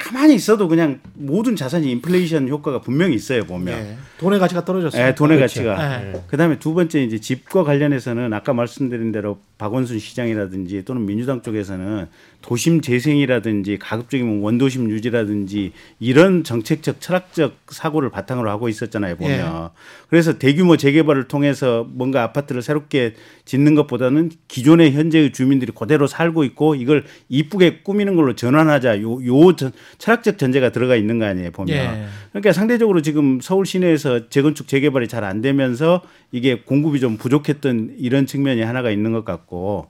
[0.04, 3.74] 가만히 있어도 그냥 모든 자산이 인플레이션 효과가 분명히 있어요 보면.
[3.74, 3.98] 예.
[4.18, 5.08] 돈의 가치가 떨어졌어요.
[5.08, 5.64] 예, 돈의 그렇죠.
[5.64, 6.04] 가치가.
[6.04, 6.24] 예.
[6.28, 12.08] 그다음에 두 번째 이제 집과 관련해서는 아까 말씀드린 대로 박원순 시장이라든지 또는 민주당 쪽에서는
[12.44, 19.32] 도심 재생이라든지 가급적이면 원도심 유지라든지 이런 정책적 철학적 사고를 바탕으로 하고 있었잖아요 보면.
[19.40, 19.70] 예.
[20.10, 23.14] 그래서 대규모 재개발을 통해서 뭔가 아파트를 새롭게
[23.46, 29.56] 짓는 것보다는 기존의 현재의 주민들이 그대로 살고 있고 이걸 이쁘게 꾸미는 걸로 전환하자 요, 요
[29.56, 31.76] 전- 철학적 전제가 들어가 있는 거 아니에요 보면.
[31.76, 32.06] 예.
[32.32, 36.02] 그러니까 상대적으로 지금 서울 시내에서 재건축 재개발이 잘 안 되면서
[36.34, 39.88] 이게 공급이 좀 부족했던 이런 측면이 하나가 있는 것 같고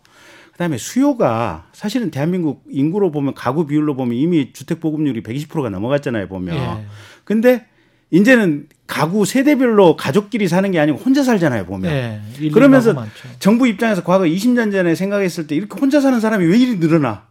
[0.53, 6.55] 그다음에 수요가 사실은 대한민국 인구로 보면 가구 비율로 보면 이미 주택 보급률이 120%가 넘어갔잖아요 보면.
[6.55, 6.85] 예.
[7.23, 7.65] 근데
[8.11, 11.91] 이제는 가구 세대별로 가족끼리 사는 게 아니고 혼자 살잖아요 보면.
[11.91, 12.21] 예.
[12.51, 12.93] 그러면서.
[13.39, 17.27] 정부 입장에서 과거 20년 전에 생각했을 때 이렇게 혼자 사는 사람이 왜 이리 늘어나?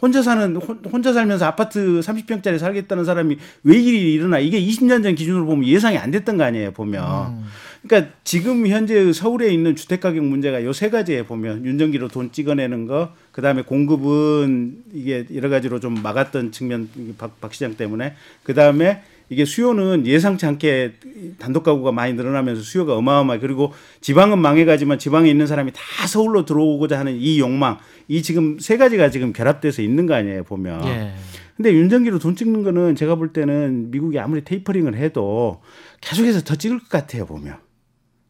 [0.00, 5.16] 혼자 사는 혼- 혼자 살면서 아파트 30평짜리 살겠다는 사람이 왜 일이 일어나 이게 20년 전
[5.16, 7.42] 기준으로 보면 예상이 안 됐던 거 아니에요 보면
[7.86, 12.86] 그러니까 지금 현재 서울에 있는 주택 가격 문제가 요 세 가지에 보면 윤전기로 돈 찍어내는
[12.86, 18.52] 거 그 다음에 공급은 이게 여러 가지로 좀 막았던 측면 박, 박 시장 때문에 그
[18.52, 20.94] 다음에 이게 수요는 예상치 않게
[21.38, 23.38] 단독 가구가 많이 늘어나면서 수요가 어마어마해.
[23.38, 28.76] 그리고 지방은 망해가지만 지방에 있는 사람이 다 서울로 들어오고자 하는 이 욕망 이 지금 세
[28.76, 30.84] 가지가 지금 결합돼서 있는 거 아니에요 보면.
[30.86, 31.12] 예.
[31.56, 35.60] 근데 윤전기로 돈 찍는 거는 제가 볼 때는 미국이 아무리 테이퍼링을 해도
[36.00, 37.56] 계속해서 더 찍을 것 같아요 보면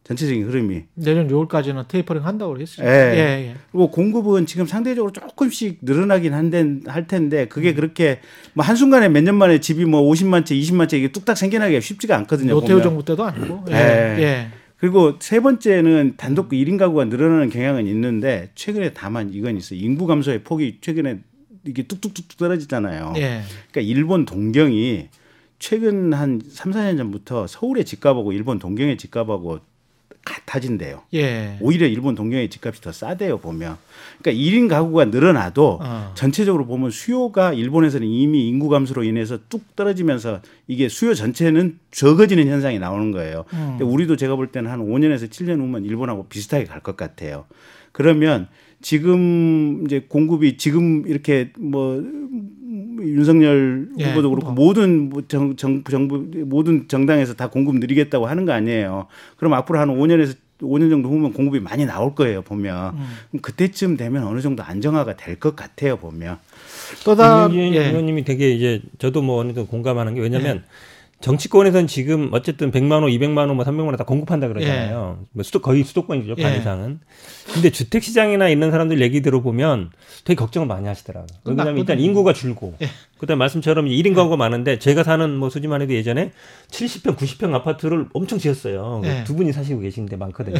[0.09, 2.87] 전체적인 흐름이 내년 6월까지는 테이퍼링 한다고 했어요.
[2.87, 2.91] 예.
[2.91, 3.55] 예, 예.
[3.71, 8.19] 그리고 공급은 지금 상대적으로 조금씩 늘어나긴 한데 할 텐데 그게 그렇게
[8.53, 11.79] 뭐 한 순간에 몇 년 만에 집이 뭐 50만 채, 20만 채 이게 뚝딱 생겨나기가
[11.79, 12.53] 쉽지가 않거든요.
[12.53, 12.83] 노태우 보면.
[12.83, 13.65] 정부 때도 아니고.
[13.69, 13.75] 예.
[13.75, 14.21] 예.
[14.23, 14.47] 예.
[14.77, 19.79] 그리고 세 번째는 단독 1인 가구가 늘어나는 경향은 있는데 최근에 다만 이건 있어요.
[19.79, 21.19] 인구 감소의 폭이 최근에
[21.67, 23.13] 이게 뚝뚝뚝 떨어지잖아요.
[23.17, 23.41] 예.
[23.71, 25.09] 그러니까 일본 동경이
[25.59, 29.59] 최근 한 3, 4년 전부터 서울의 집값하고 일본 동경의 집값하고
[30.25, 31.01] 같아진대요.
[31.13, 31.57] 예.
[31.61, 33.77] 오히려 일본 동경의 집값이 더 싸대요 보면.
[34.21, 36.11] 그러니까 1인 가구가 늘어나도 어.
[36.15, 42.79] 전체적으로 보면 수요가 일본에서는 이미 인구 감소로 인해서 뚝 떨어지면서 이게 수요 전체는 적어지는 현상이
[42.79, 43.45] 나오는 거예요.
[43.53, 43.77] 음.
[43.77, 47.45] 근데 우리도 제가 볼 때는 한 5년에서 7년 후면 일본하고 비슷하게 갈 것 같아요.
[47.91, 48.47] 그러면
[48.81, 52.01] 지금 이제 공급이 지금 이렇게 뭐
[53.01, 54.65] 윤석열 예, 후보도 그렇고 뭐.
[54.65, 59.07] 모든 뭐 정, 정, 정부 모든 정당에서 다 공급 늘리겠다고 하는 거 아니에요.
[59.37, 63.39] 그럼 앞으로 한 5년에서 5년 정도 후면 공급이 많이 나올 거예요 보면 음.
[63.41, 66.37] 그때쯤 되면 어느 정도 안정화가 될 것 같아요 보면
[67.05, 67.87] 또 다른 윤 예.
[67.87, 70.63] 의원님이 되게 이제 저도 뭐 어느 정도 공감하는 게 왜냐면
[71.21, 75.25] 정치권에서는 지금 어쨌든 100만 원, 200만 원, 뭐 300만 원 다 공급한다 그러잖아요.
[75.33, 76.57] 뭐 수도 거의 수도권이죠 반 예.
[76.57, 76.99] 이상은.
[77.53, 79.91] 근데 주택 시장이나 있는 사람들 얘기 들어보면
[80.23, 81.27] 되게 걱정을 많이 하시더라고요.
[81.43, 81.99] 왜냐하면 일단.
[81.99, 82.87] 인구가 줄고, 예.
[83.19, 86.31] 그다음 말씀처럼 1인 가구가 많은데 제가 사는 뭐 수지만 해도 예전에
[86.71, 89.01] 70평, 90평 아파트를 엄청 지었어요.
[89.03, 89.23] 예.
[89.25, 90.55] 두 분이 사시고 계신데 많거든요.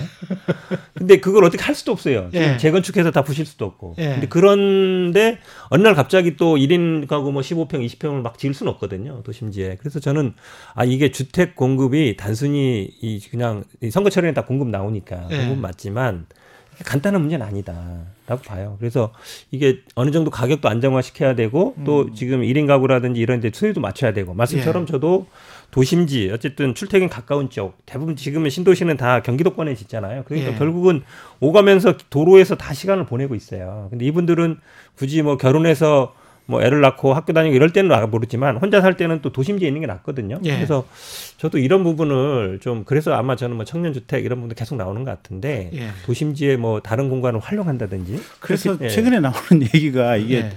[0.94, 2.30] 근데 그걸 어떻게 할 수도 없어요.
[2.34, 2.58] 예.
[2.58, 3.96] 재건축해서 다 부실 수도 없고.
[3.98, 4.10] 예.
[4.10, 5.40] 근데 그런데
[5.70, 9.24] 어느 날 갑자기 또 1인 가구 뭐 15평, 20평을 막 지을 수는 없거든요.
[9.24, 9.78] 도심지에.
[9.80, 10.34] 그래서 저는
[10.76, 15.38] 아 이게 주택 공급이 단순히 이 그냥 이 선거철에는 다 공급 나오니까 예.
[15.38, 16.26] 공급 맞지만
[16.86, 18.78] 간단한 문제는 아니다라고 봐요.
[18.80, 19.12] 그래서
[19.52, 24.14] 이게 어느 정도 가격도 안정화 시켜야 되고 또 지금 1인 가구라든지 이런 데 수요도 맞춰야
[24.14, 25.28] 되고 말씀처럼 저도
[25.72, 30.24] 도심지 어쨌든 출퇴근 가까운 쪽 대부분 지금은 신도시는 다 경기도권에 짓잖아요.
[30.26, 30.56] 그러니까 예.
[30.58, 31.04] 결국은
[31.40, 33.88] 오가면서 도로에서 다 시간을 보내고 있어요.
[33.90, 34.60] 근데 이분들은
[34.96, 36.14] 굳이 뭐 결혼해서
[36.50, 39.82] 뭐 애를 낳고 학교 다니고 이럴 때는 나 모르지만 혼자 살 때는 또 도심지에 있는
[39.82, 40.40] 게 낫거든요.
[40.46, 40.56] 예.
[40.56, 40.88] 그래서
[41.38, 45.12] 저도 이런 부분을 좀 그래서 아마 저는 뭐 청년 주택 이런 부분도 계속 나오는 것
[45.12, 45.90] 같은데 예.
[46.08, 48.90] 도심지에 뭐 다른 공간을 활용한다든지 그래서 그렇게, 예.
[48.90, 50.52] 최근에 나오는 얘기가 이게 예.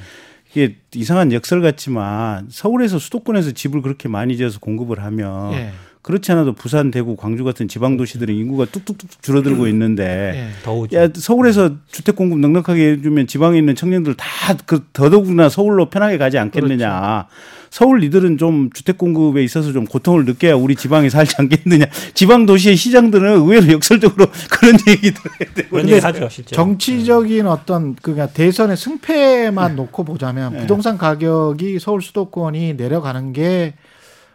[0.55, 5.73] 이게 이상한 역설 같지만 서울에서 수도권에서 집을 그렇게 많이 지어서 공급을 하면 예.
[6.03, 10.65] 그렇지 않아도 부산, 대구, 광주 같은 지방 도시들은 인구가 뚝뚝뚝 줄어들고 있는데 예.
[10.65, 10.97] 더우죠.
[10.97, 14.27] 야 서울에서 주택 공급 넉넉하게 해주면 지방에 있는 청년들 다
[14.67, 17.27] 그 더더구나 서울로 편하게 가지 않겠느냐.
[17.71, 21.87] 서울 리들은 좀 주택 공급에 있어서 좀 고통을 느껴야 우리 지방에 살지 않겠느냐.
[22.13, 26.07] 지방 도시의 시장들은 의외로 역설적으로 그런 얘기들 해야 되고.
[26.07, 26.55] 하죠, 실제.
[26.55, 30.59] 정치적인 어떤 그냥 대선의 승패만 놓고 보자면 네.
[30.61, 33.75] 부동산 가격이 서울 수도권이 내려가는 게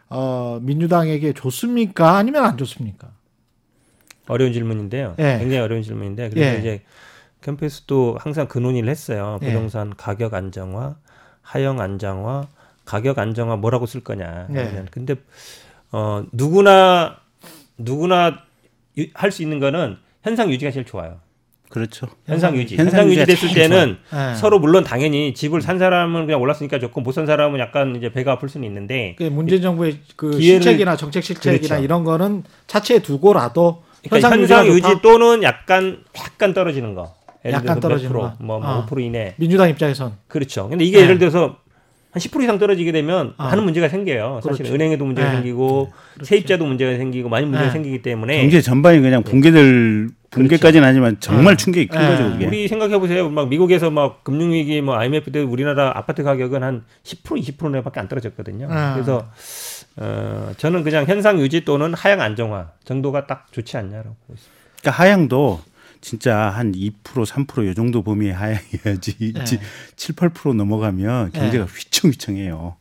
[0.09, 2.17] 어, 민주당에게 좋습니까?
[2.17, 3.09] 아니면 안 좋습니까?
[4.27, 5.15] 어려운 질문인데요.
[5.19, 5.37] 예.
[5.39, 6.59] 굉장히 어려운 질문인데 그래서 예.
[6.59, 6.81] 이제
[7.41, 9.39] 캠페스도 항상 그 논의를 했어요.
[9.41, 9.47] 예.
[9.47, 10.95] 부동산 가격 안정화,
[11.41, 12.47] 하형 안정화,
[12.85, 14.47] 가격 안정화 뭐라고 쓸 거냐.
[14.53, 14.85] 예.
[14.91, 15.15] 근데
[15.91, 17.17] 어 누구나
[17.77, 18.39] 누구나
[19.13, 21.19] 할 수 있는 거는 현상 유지가 제일 좋아요.
[21.77, 22.07] 그렇죠.
[22.25, 22.75] 현상 유지.
[22.75, 24.35] 현상 현상 유지 됐을 때는 예.
[24.35, 28.33] 서로 물론 당연히 집을 산 사람은 그냥 올랐으니까 좋고 못 산 사람은 약간 이제 배가
[28.33, 31.83] 아플 수는 있는데 그 문재인 정부의 그 기회를- 실책이나 정책 실책이나 그렇죠.
[31.83, 35.01] 이런 거는 차치해 두고라도 그러니까 현상 현상, 유지?
[35.01, 37.15] 또는 약간 약간 떨어지는 거.
[37.45, 38.33] 예를 약간 떨어지는 몇 거.
[38.39, 38.85] 뭐, 아.
[38.89, 39.33] 뭐5% 이내.
[39.37, 40.67] 민주당 입장에선 그렇죠.
[40.69, 41.03] 근데 이게 네.
[41.03, 41.57] 예를 들어서
[42.11, 43.45] 한 10% 이상 떨어지게 되면 아.
[43.49, 44.39] 많은 문제가 생겨요.
[44.43, 44.73] 사실 그렇죠.
[44.73, 45.35] 은행에도 문제가 네.
[45.35, 46.25] 생기고 그렇죠.
[46.27, 47.71] 세입자도 문제가 생기고 많은 문제가 네.
[47.73, 51.63] 생기기 때문에 경제 전반이 그냥 붕괴될 붕괴까지는 아니지만 정말 네.
[51.63, 52.07] 충격이 큰 네.
[52.09, 52.45] 거죠 그게.
[52.47, 53.29] 우리 생각해 보세요.
[53.29, 58.07] 막 미국에서 막 금융 위기 뭐 IMF 때 우리나라 아파트 가격은 한 10% 20%내밖에 안
[58.07, 58.67] 떨어졌거든요.
[58.69, 58.93] 아.
[58.93, 59.29] 그래서
[59.95, 64.57] 어 저는 그냥 현상 유지 또는 하향 안정화 정도가 딱 좋지 않냐라고 보고 있습니다.
[64.81, 65.61] 그러니까 하향도
[66.01, 69.59] 진짜 한 2% 3%요 정도 범위의 하향이어야지 네.
[69.95, 71.71] 7, 8% 넘어가면 경제가 네.
[71.73, 72.75] 휘청휘청해요.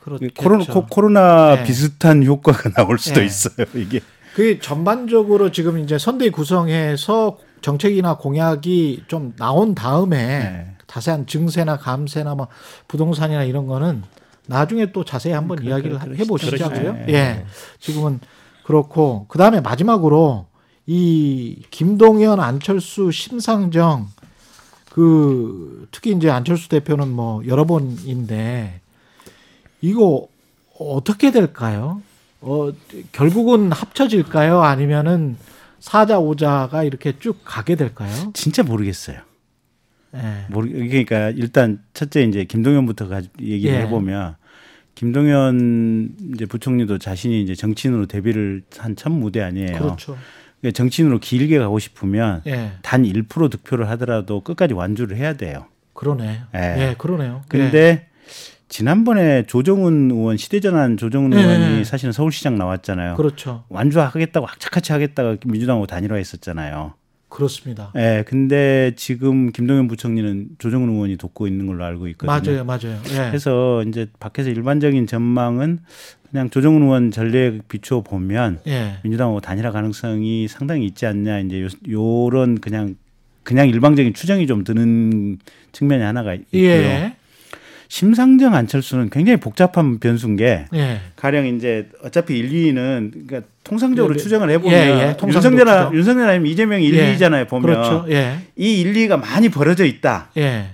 [0.00, 0.26] 그렇죠.
[0.38, 1.64] 코로나, 코- 코로나 네.
[1.64, 3.26] 비슷한 효과가 나올 수도 네.
[3.26, 3.66] 있어요.
[3.74, 4.00] 이게
[4.34, 10.76] 그게 전반적으로 지금 이제 선대위 구성해서 정책이나 공약이 좀 나온 다음에 네.
[10.86, 12.48] 자세한 증세나 감세나 뭐
[12.88, 14.02] 부동산이나 이런 거는
[14.46, 17.04] 나중에 또 자세히 한번 그, 이야기를 그, 그, 해보시자고요.
[17.08, 17.44] 예.
[17.78, 18.20] 지금은
[18.64, 20.46] 그렇고 그 다음에 마지막으로
[20.86, 24.08] 이 김동연, 안철수, 심상정
[24.90, 28.80] 그 특히 이제 안철수 대표는 뭐 여러 번인데
[29.80, 30.26] 이거
[30.78, 32.02] 어떻게 될까요?
[32.40, 32.70] 어
[33.12, 34.62] 결국은 합쳐질까요?
[34.62, 35.36] 아니면은
[35.78, 38.30] 사자 오자가 이렇게 쭉 가게 될까요?
[38.34, 39.18] 진짜 모르겠어요.
[40.14, 40.46] 예.
[40.48, 43.80] 모르 그러니까 일단 첫째 이제 김동연부터 가 얘기를 예.
[43.82, 44.36] 해보면
[44.94, 49.78] 김동연 이제 부총리도 자신이 이제 정치인으로 데뷔를 한 첫 무대 아니에요.
[49.78, 50.18] 그렇죠.
[50.60, 52.72] 그러니까 정치인으로 길게 가고 싶으면 예.
[52.82, 55.66] 단1% 득표를 하더라도 끝까지 완주를 해야 돼요.
[55.94, 56.42] 그러네.
[56.54, 56.58] 예.
[56.78, 57.42] 예, 그러네요.
[57.48, 58.08] 근데
[58.70, 61.42] 지난번에 조정훈 의원 시대전환 조정훈 예.
[61.42, 63.12] 의원이 사실은 서울시장 나왔잖아요.
[63.12, 63.16] 예.
[63.16, 63.64] 그렇죠.
[63.68, 66.94] 완주하겠다고 악착같이 하겠다가 민주당하고 단일화했었잖아요.
[67.28, 67.92] 그렇습니다.
[67.96, 72.64] 예, 근데 지금 김동연 부총리는 조정훈 의원이 돕고 있는 걸로 알고 있거든요.
[72.64, 72.98] 맞아요, 맞아요.
[73.10, 73.28] 예.
[73.28, 75.80] 그래서 이제 밖에서 일반적인 전망은
[76.30, 78.98] 그냥 조정훈 의원 전례에 비추어 보면 예.
[79.02, 82.94] 민주당하고 단일화 가능성이 상당히 있지 않냐 이제 요, 요런 그냥
[83.42, 85.38] 그냥 일방적인 추정이 좀 드는
[85.72, 86.62] 측면이 하나가 있고요.
[86.62, 87.16] 예.
[87.90, 91.00] 심상정 안철수는 굉장히 복잡한 변수인 게 예.
[91.16, 94.22] 가령 이제 어차피 1, 2위는 그러니까 통상적으로 예, 예.
[94.22, 95.16] 추정을 해보면 예, 예.
[95.26, 95.90] 윤석열.
[95.92, 97.16] 윤석열 아니면 이재명이 1, 예.
[97.16, 98.06] 2위잖아요 보면 그렇죠.
[98.08, 98.38] 예.
[98.54, 100.30] 이 1, 2위가 많이 벌어져 있다.
[100.36, 100.66] 예.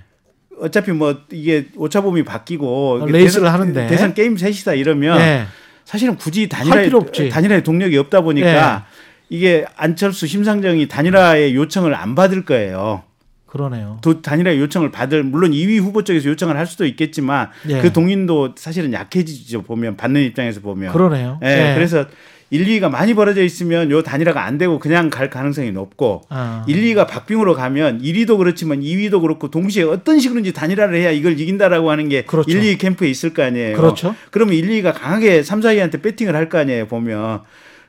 [0.61, 3.87] 어차피 뭐 이게 오차범위 바뀌고 이게 레이스를 대선, 하는데.
[3.87, 5.47] 대선 게임 셋이다 이러면 예.
[5.85, 7.29] 사실은 굳이 할 단일화 필요 없지.
[7.29, 8.85] 단일화의 동력이 없다 보니까
[9.29, 13.01] 이게 안철수 심상정이 단일화의 요청을 안 받을 거예요.
[13.47, 13.97] 그러네요.
[14.01, 17.81] 도, 단일화 요청을 받을 물론 2위 후보 쪽에서 요청을 할 수도 있겠지만 예.
[17.81, 21.39] 그 동인도 사실은 약해지죠 보면 받는 입장에서 보면 그러네요.
[21.43, 22.05] 예, 그래서
[22.49, 26.63] 1, 2위가 많이 벌어져 있으면 요 단일화가 안 되고 그냥 갈 가능성이 높고 아.
[26.67, 31.91] 1, 2위가 박빙으로 가면 1위도 그렇지만 2위도 그렇고 동시에 어떤 식으로든지 단일화를 해야 이걸 이긴다라고
[31.91, 32.49] 하는 게 그렇죠.
[32.49, 33.75] 1, 2위 캠프에 있을 거 아니에요.
[33.75, 34.15] 그렇죠.
[34.31, 37.41] 그러면 1, 2위가 강하게 3, 4위한테 배팅을 할 거 아니에요, 보면.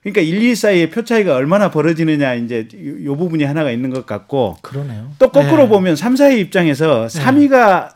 [0.02, 4.06] 그러니까 1, 2위 사이에 표 차이가 얼마나 벌어지느냐 이제 요, 요 부분이 하나가 있는 것
[4.06, 5.12] 같고 그러네요.
[5.18, 5.68] 또 거꾸로 예.
[5.68, 7.90] 보면 3, 4위 입장에서 3위가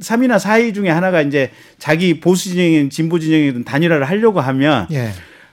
[0.00, 5.10] 3위나 4위 중에 하나가 이제 자기 보수 진영이든 진보 진영이든 단일화를 하려고 하면 예.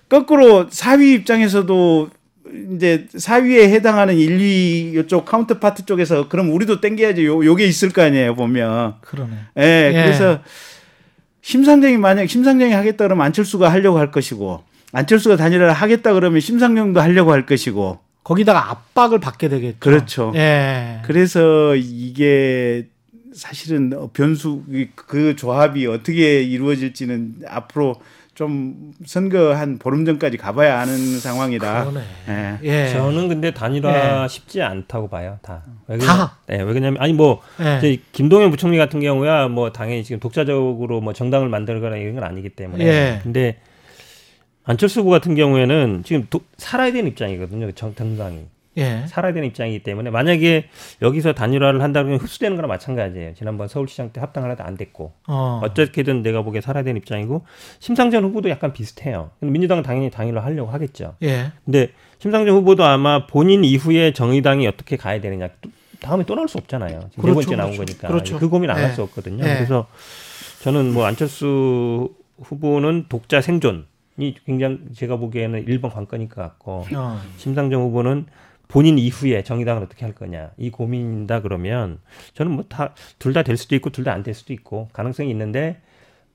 [0.08, 2.10] 거꾸로 4위 입장에서도
[2.76, 8.04] 이제 4위에 해당하는 1, 2 이쪽 counterpart 쪽에서 그럼 우리도 땡겨야지 요 요게 있을 거
[8.04, 8.96] 아니에요, 보면.
[9.02, 9.34] 그러네.
[9.58, 10.04] 예, 예.
[10.04, 10.40] 그래서
[11.42, 14.64] 심상정이 만약 심상정이 하겠다 그러면 안철수가 하려고 할 것이고
[14.96, 19.80] 안철수가 단일화를 하겠다 그러면 심상정도 하려고 할 것이고 거기다가 압박을 받게 되겠죠.
[19.80, 20.32] 그렇죠.
[20.36, 21.02] 예.
[21.04, 22.88] 그래서 이게
[23.34, 24.64] 사실은 변수
[24.96, 27.96] 그 조합이 어떻게 이루어질지는 앞으로
[28.36, 31.20] 좀 선거 한 보름 전까지 가봐야 아는.
[31.20, 32.02] 그러네.
[32.30, 32.60] 예.
[32.64, 32.90] 예.
[32.94, 35.40] 저는 근데 단일화 쉽지 않다고 봐요.
[35.42, 35.62] 다.
[35.88, 36.38] 왜 다?
[36.48, 37.78] 네, 왜 그러냐면 아니 뭐 예.
[37.78, 42.50] 이제 김동연 부총리 같은 경우야 뭐 당연히 지금 독자적으로 뭐 정당을 만들거나 이런 건 아니기
[42.50, 42.86] 때문에.
[42.86, 43.20] 예.
[43.24, 43.58] 근데
[44.66, 47.72] 안철수 후보 같은 경우에는 지금 도, 살아야 되는 입장이거든요.
[47.74, 48.46] 정, 정당이.
[48.78, 49.06] 예.
[49.08, 50.68] 살아야 되는 입장이기 때문에 만약에
[51.02, 53.34] 여기서 단일화를 한다면 흡수되는 거나 마찬가지예요.
[53.36, 55.62] 지난번 서울시장 때 합당을 하다 안 됐고 어.
[55.64, 57.46] 어떻게든 내가 보기에 살아야 되는 입장이고
[57.80, 59.32] 심상정 후보도 약간 비슷해요.
[59.40, 61.16] 민주당은 당연히 단일화 하려고 하겠죠.
[61.24, 61.54] 예.
[61.64, 65.70] 근데 심상정 후보도 아마 본인 이후에 정의당이 어떻게 가야 되느냐 또-
[66.02, 67.00] 다음에 또 나올 수 없잖아요.
[67.12, 67.86] 지금 그렇죠, 네 번째 나온 그렇죠.
[67.86, 68.40] 거니까 그렇죠.
[68.40, 68.94] 그 고민 안할 예.
[68.94, 69.46] 수 없거든요.
[69.48, 69.54] 예.
[69.56, 69.88] 그래서
[70.64, 72.10] 저는 뭐 안철수
[72.42, 73.86] 후보는 독자 생존이
[74.46, 77.22] 굉장히 제가 보기에는 1번 관건일 것 같고 어.
[77.38, 78.26] 심상정 후보는
[78.68, 82.00] 본인 이후에 정의당을 어떻게 할 거냐 이 고민이다 그러면
[82.34, 85.30] 저는 뭐 다 둘 다 될 수도 있고 둘 다 안 될 수도 있고 가능성이
[85.32, 85.82] 있는데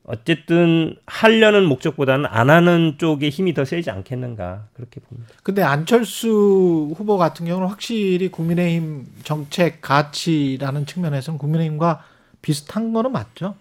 [0.04, 5.30] 어쨌든 하려는 목적보다는 안 하는 쪽에 힘이 더 세지 않겠는가 그렇게 봅니다.
[5.42, 12.02] 근데 안철수 후보 같은 경우는 확실히 국민의힘 정책 가치라는 측면에서는 국민의힘과
[12.42, 13.54] 비슷한 거는 맞죠?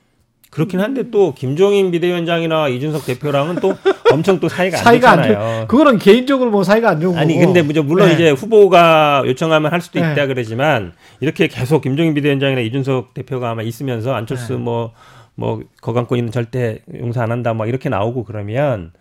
[0.50, 3.76] 그렇긴 한데 또 김종인 비대위원장이나 이준석 대표랑은 또
[4.12, 5.68] 엄청 또 사이가 안 사이가 안 좋잖아요.
[5.68, 7.22] 그거는 개인적으로 뭐 사이가 안 좋은 거고.
[7.22, 8.16] 아니 근데 뭐 물론 네.
[8.16, 10.28] 이제 후보가 요청하면 할 수도 있다 네.
[10.28, 14.60] 그러지만 이렇게 계속 김종인 비대위원장이나 이준석 대표가 아마 있으면서 안철수 네.
[14.60, 18.92] 뭐뭐 거강권이는 절대 용서 안 한다 막 이렇게 나오고 그러면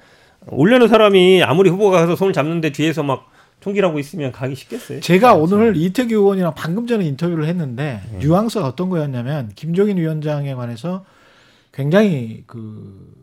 [0.49, 3.31] 올려는 사람이 아무리 후보가 가서 손을 잡는데 뒤에서 막
[3.61, 5.01] 총질하고 있으면 가기 쉽겠어요.
[5.01, 8.19] 제가 오늘 이태규 의원이랑 방금 전에 인터뷰를 했는데 음.
[8.21, 11.05] 뉘앙스가 어떤 거였냐면 김종인 위원장에 관해서
[11.79, 13.15] 굉장히 그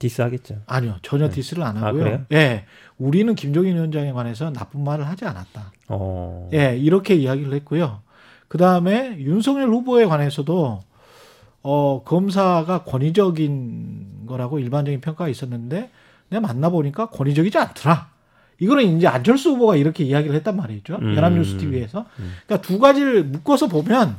[0.00, 0.62] 디스하겠죠.
[0.66, 2.02] 아니요 전혀 디스를 안 아, 하고요.
[2.02, 2.20] 그래요?
[2.32, 2.64] 예,
[2.98, 5.72] 우리는 김종인 위원장에 관해서 나쁜 말을 하지 않았다.
[5.86, 6.50] 어.
[6.52, 8.00] 예, 이렇게 이야기를 했고요.
[8.48, 10.80] 그 다음에 윤석열 후보에 관해서도
[11.62, 15.88] 어, 검사가 권위적인 거라고 일반적인 평가가 있었는데
[16.28, 18.10] 내가 만나보니까 권위적이지 않더라.
[18.58, 20.98] 이거는 이제 안철수 후보가 이렇게 이야기를 했단 말이죠.
[21.00, 21.14] 음.
[21.16, 22.06] 연합뉴스 TV에서.
[22.46, 24.16] 그러니까 두 가지를 묶어서 보면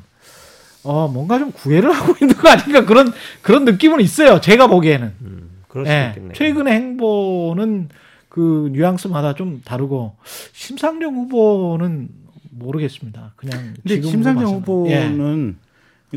[0.83, 3.11] 어 뭔가 좀 구애를 하고 있는 거 아닌가 그런
[3.41, 4.41] 그런 느낌은 있어요.
[4.41, 5.13] 제가 보기에는.
[5.21, 6.33] 음, 그럴 수 예, 있겠네요.
[6.33, 7.89] 최근의 행보는
[8.29, 10.15] 그 뉘앙스마다 좀 다르고
[10.53, 12.09] 심상정 후보는
[12.51, 13.33] 모르겠습니다.
[13.35, 14.59] 그냥 근데 지금 심상정 봐서는.
[14.61, 15.57] 후보는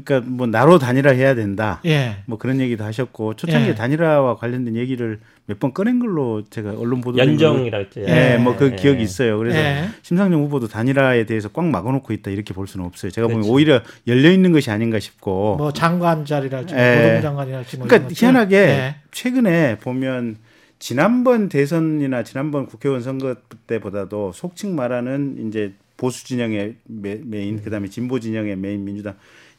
[0.04, 1.80] 그러니까 뭐 나로 단일화 해야 된다.
[1.86, 1.90] 예.
[1.90, 2.16] 예.
[2.26, 3.74] 뭐 그런 얘기도 하셨고 초창기에 예.
[3.74, 8.00] 단일화와 관련된 얘기를 몇 번 꺼낸 걸로 제가 언론 보도 연정이라 했죠.
[8.02, 8.76] 예, 뭐그 예.
[8.76, 9.38] 기억이 있어요.
[9.38, 9.88] 그래서 예.
[10.02, 13.10] 심상정 후보도 단일화에 대해서 꽉 막아놓고 있다 이렇게 볼 수는 없어요.
[13.10, 13.52] 제가 보면 그렇지.
[13.52, 15.56] 오히려 열려 있는 것이 아닌가 싶고.
[15.56, 16.96] 뭐 장관 자리랄지 뭐 예.
[17.06, 18.10] 고등장관이랄지 뭐 그러니까.
[18.12, 18.96] 희한하게 예.
[19.12, 20.36] 최근에 보면
[20.78, 23.36] 지난번 대선이나 지난번 국회의원 선거
[23.66, 29.14] 때보다도 속칭 말하는 이제 보수 진영의 메, 메인 그다음에 진보 진영의 메인 민주당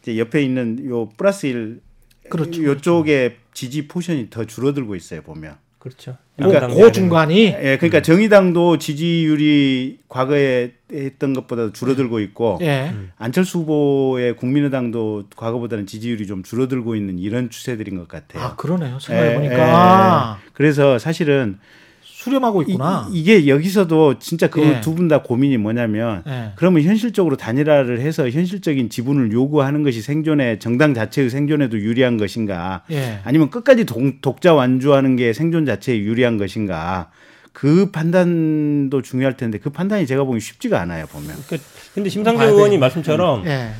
[0.08, 1.82] 이제 옆에 있는 요 플러스 일
[2.30, 2.64] 그렇죠.
[2.64, 5.56] 요쪽에 지지 portion이 더 줄어들고 있어요 보면.
[5.80, 6.18] 그렇죠.
[6.38, 12.94] 뭐 그러니까 고 중간이 예, 그러니까 정의당도 지지율이 과거에 했던 것보다 줄어들고 있고 예.
[13.18, 18.44] 안철수 후보의 국민의당도 과거보다는 지지율이 좀 줄어들고 있는 이런 추세들인 것 같아요.
[18.44, 19.00] 아 그러네요.
[19.00, 21.60] 생각해 예, 보니까 예, 아, 그래서 사실은
[22.28, 23.08] 수렴하고 있구나.
[23.12, 24.82] 이, 게 여기서도 진짜 그 예.
[24.82, 26.52] 두분 다 고민이 뭐냐면 예.
[26.56, 33.20] 그러면 현실적으로 단일화를 해서 현실적인 지분을 요구하는 것이 생존에 정당 자체의 생존에도 유리한 것인가 예.
[33.24, 37.10] 아니면 끝까지 독, 독자 완주하는 게 생존 자체에 유리한 것인가
[37.54, 41.58] 그 판단도 중요할 텐데 그 판단이 제가 보기 쉽지가 않아요 보면 그,
[41.96, 42.78] 근데 심상정 의원이 되겠네.
[42.78, 43.72] 말씀처럼 예.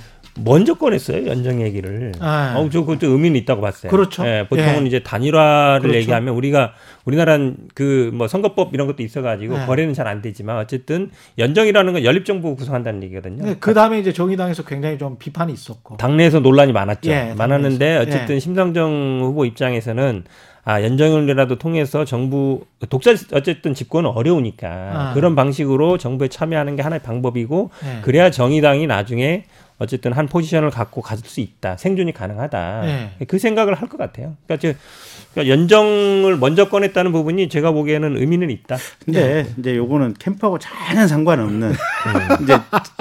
[0.44, 2.12] 먼저 꺼냈어요 연정 얘기를.
[2.20, 2.56] 아.
[2.58, 3.90] 어, 저 그것도 의미는 있다고 봤어요.
[3.92, 4.26] 그렇죠.
[4.26, 4.88] 예, 보통은 예.
[4.88, 5.98] 이제 단일화를 그렇죠.
[6.00, 6.74] 얘기하면 우리가
[7.06, 9.66] 우리나라는 그 뭐 선거법 이런 것도 있어가지고 예.
[9.66, 13.56] 거래는 잘 안 되지만 어쨌든 연정이라는 건 연립 정부 구성한다는 얘기거든요.
[13.60, 15.98] 그 다음에 이제 정의당에서 굉장히 좀 비판이 있었고.
[15.98, 17.12] 당내에서 논란이 많았죠.
[17.12, 18.02] 예, 많았는데 당내에서.
[18.02, 18.40] 어쨌든 예.
[18.40, 20.24] 심상정 후보 입장에서는
[20.64, 25.14] 아 연정이라도 통해서 정부 독자 어쨌든 집권은 어려우니까 아.
[25.14, 28.02] 그런 방식으로 정부에 참여하는 게 하나의 방법이고 예.
[28.02, 29.44] 그래야 정의당이 나중에
[29.80, 32.82] 어쨌든 한 포지션을 갖고 갈수 있다 생존이 가능하다
[33.20, 33.26] 예.
[33.28, 34.36] 그 생각을 할 것 같아요.
[34.48, 34.78] 그러니까, 저,
[35.34, 38.78] 그러니까 연정을 먼저 꺼냈다는 부분이 제가 보기에는 의미는 있다.
[39.06, 41.74] 근데 이제 요거는 캠프하고 전혀 상관없는
[42.44, 42.58] 이제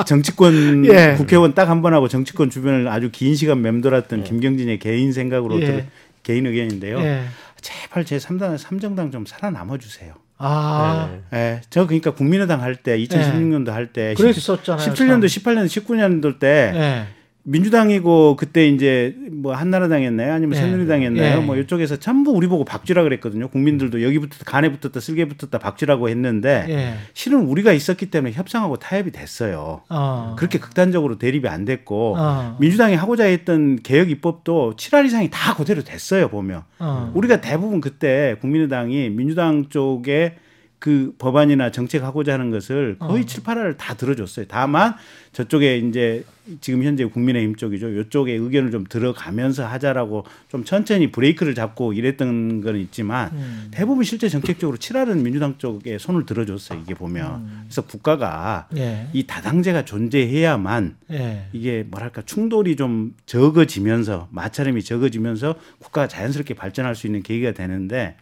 [0.07, 1.15] 정치권 예.
[1.17, 5.67] 국회의원 딱 한 번 하고 정치권 주변을 아주 긴 시간 맴돌았던 김경진의 개인 생각으로 예.
[5.67, 5.87] 들-
[6.23, 6.99] 개인 의견인데요.
[7.01, 7.23] 예.
[7.63, 10.13] 제발 제 3당 삼정당 좀 살아남아 주세요.
[10.39, 11.39] 아, 네.
[11.39, 11.61] 예.
[11.71, 14.87] 저 그러니까 국민의당 할 때 2016년도 할 때 그랬었잖아요.
[14.93, 17.07] 17년도, 18년도, 19년도 때 예.
[17.49, 20.33] 민주당이고 그때 이제 뭐 한나라당이었나요?
[20.33, 20.61] 아니면 예.
[20.61, 21.39] 새누리당이었나요?
[21.39, 21.45] 예.
[21.45, 23.49] 뭐 이쪽에서 전부 우리 보고 박쥐라 그랬거든요.
[23.49, 26.95] 국민들도 여기 붙었다, 간에 붙었다, 쓸개 붙었다, 박쥐라고 했는데 예.
[27.15, 29.83] 실은 우리가 있었기 때문에 협상하고 타협이 됐어요.
[29.89, 30.35] 어.
[30.37, 32.57] 그렇게 극단적으로 대립이 안 됐고 어.
[32.59, 37.13] 민주당이 하고자 했던 개혁 입법도 7할 이상이 다 그대로 됐어요 보면 어.
[37.15, 40.35] 우리가 대부분 그때 국민의당이 민주당 쪽에
[40.79, 43.27] 그 법안이나 정책하고자 하는 것을 거의 어.
[43.27, 44.47] 칠 7, 8화를 다 들어줬어요.
[44.49, 44.95] 다만
[45.33, 46.25] 저쪽에 이제
[46.61, 47.89] 지금 현재 국민의힘 쪽이죠.
[47.91, 53.69] 이쪽에 의견을 좀 들어가면서 하자라고 좀 천천히 브레이크를 잡고 이랬던 건 있지만 음.
[53.71, 56.81] 대부분 실제 정책적으로 7할은 민주당 쪽에 손을 들어줬어요.
[56.83, 57.65] 이게 보면.
[57.65, 59.09] 그래서 국가가 예.
[59.13, 61.49] 이 다당제가 존재해야만 예.
[61.53, 68.17] 이게 뭐랄까 충돌이 좀 적어지면서 마찰음이 적어지면서 국가가 자연스럽게 발전할 수 있는 계기가 되는데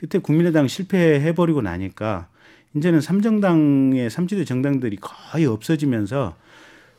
[0.00, 2.28] 그때 국민의당 실패해버리고 나니까
[2.74, 6.36] 이제는 삼정당의 삼지대 정당들이 거의 없어지면서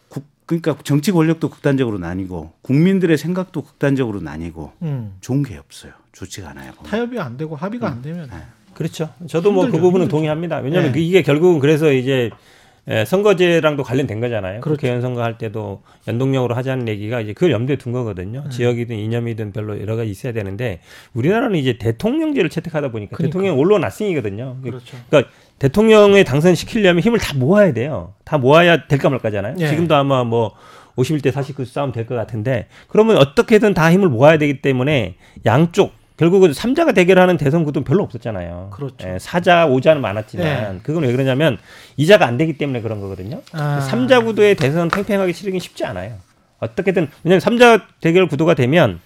[0.08, 5.16] 국, 그러니까 정치 권력도 극단적으로 나뉘고 국민들의 생각도 극단적으로 나뉘고 음.
[5.20, 5.93] 좋은 게 없어요.
[6.12, 6.74] 좋지가 않아요.
[6.74, 6.91] 보면.
[6.91, 8.30] 타협이 안 되고 합의가 안 되면
[8.76, 9.10] 그렇죠.
[9.28, 10.18] 저도 뭐그 힘들죠, 부분은 힘들죠.
[10.18, 10.58] 동의합니다.
[10.58, 10.93] 왜냐하면 예.
[10.93, 12.30] 그 이게 결국은 그래서 이제
[12.88, 14.62] 예, 선거제랑도 관련된 거잖아요.
[14.62, 14.78] 그렇죠.
[14.78, 18.00] 국회의원 선거 할 때도 연동형으로 하자는 얘기가 이제 그걸 염두에 둔 네.
[18.00, 18.50] 거거든요.
[18.50, 20.80] 지역이든 이념이든 별로 여러 가지 있어야 되는데
[21.14, 23.32] 우리나라는 이제 대통령제를 채택하다 보니까 그러니까.
[23.38, 24.58] 대통령 올로나싱이거든요.
[24.64, 24.98] 그렇죠.
[25.10, 28.14] 그러니까 대통령에 당선시키려면 힘을 다 모아야 돼요.
[28.26, 29.56] 다 모아야 될까 말까잖아요.
[29.60, 29.68] 예.
[29.68, 30.54] 지금도 아마 뭐
[30.98, 35.16] 51대 49 싸움 될 것 같은데 그러면 어떻게든 다 힘을 모아야 되기 때문에
[35.46, 38.70] 양쪽 결국은 삼자가 대결하는 대선 구도는 별로 없었잖아요.
[38.72, 39.10] 그렇죠.
[39.10, 40.46] 예, 사자, 오자는 많았지만
[40.76, 40.80] 예.
[40.84, 41.58] 그건 왜 그러냐면
[41.98, 43.42] 이자가 안 되기 때문에 그런 거거든요.
[43.54, 43.80] 아.
[43.80, 46.14] 삼자 구도의 대선 팽팽하게 치르긴 쉽지 않아요.
[46.60, 49.00] 어떻게든 왜냐하면 삼자 대결 구도가 되면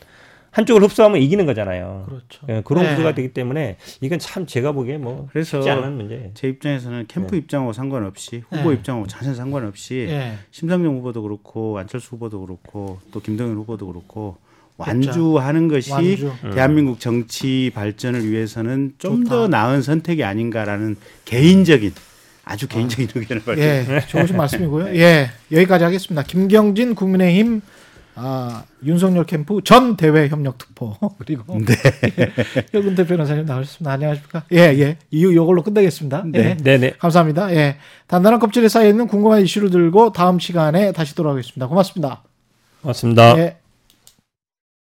[0.51, 2.03] 한쪽을 흡수하면 이기는 거잖아요.
[2.05, 2.47] 그렇죠.
[2.49, 2.89] 예, 그런 네.
[2.91, 6.31] 구도가 되기 때문에 이건 참 제가 보기에 뭐 그래서 쉽지 않은 문제.
[6.33, 8.75] 제 입장에서는 캠프 입장하고 상관없이 후보 네.
[8.75, 10.33] 입장하고 전혀 상관없이 예.
[10.51, 14.35] 심상정 후보도 그렇고 안철수 후보도 그렇고 또 김동연 후보도 그렇고
[14.77, 16.31] 완주하는 것이 완주.
[16.53, 19.23] 대한민국 정치 발전을 위해서는 좀.
[19.25, 21.93] 더 나은 선택이 아닌가라는 개인적인
[22.43, 23.95] 아주 개인적인 의견을 발표합니다.
[23.95, 24.95] 예, 좋으신 말씀이고요.
[24.99, 26.21] 예, 여기까지 하겠습니다.
[26.23, 27.61] 김경진 국민의힘
[28.17, 31.75] 아, 윤석열 캠프 전 대외 협력 특보 그리고 네.
[32.71, 33.91] 혁은태 변호사님 나오셨습니다.
[33.91, 34.43] 안녕하십니까?
[34.53, 34.97] 예, 예.
[35.11, 36.25] 이후 이걸로 끝내겠습니다.
[36.35, 36.55] 예.
[36.55, 36.93] 네, 네.
[36.97, 37.53] 감사합니다.
[37.55, 37.77] 예.
[38.07, 41.67] 단단한 껍질에 쌓여 있는 궁금한 이슈를 들고 다음 시간에 다시 돌아오겠습니다.
[41.67, 42.23] 고맙습니다.
[42.81, 43.37] 고맙습니다.
[43.39, 43.64] 예.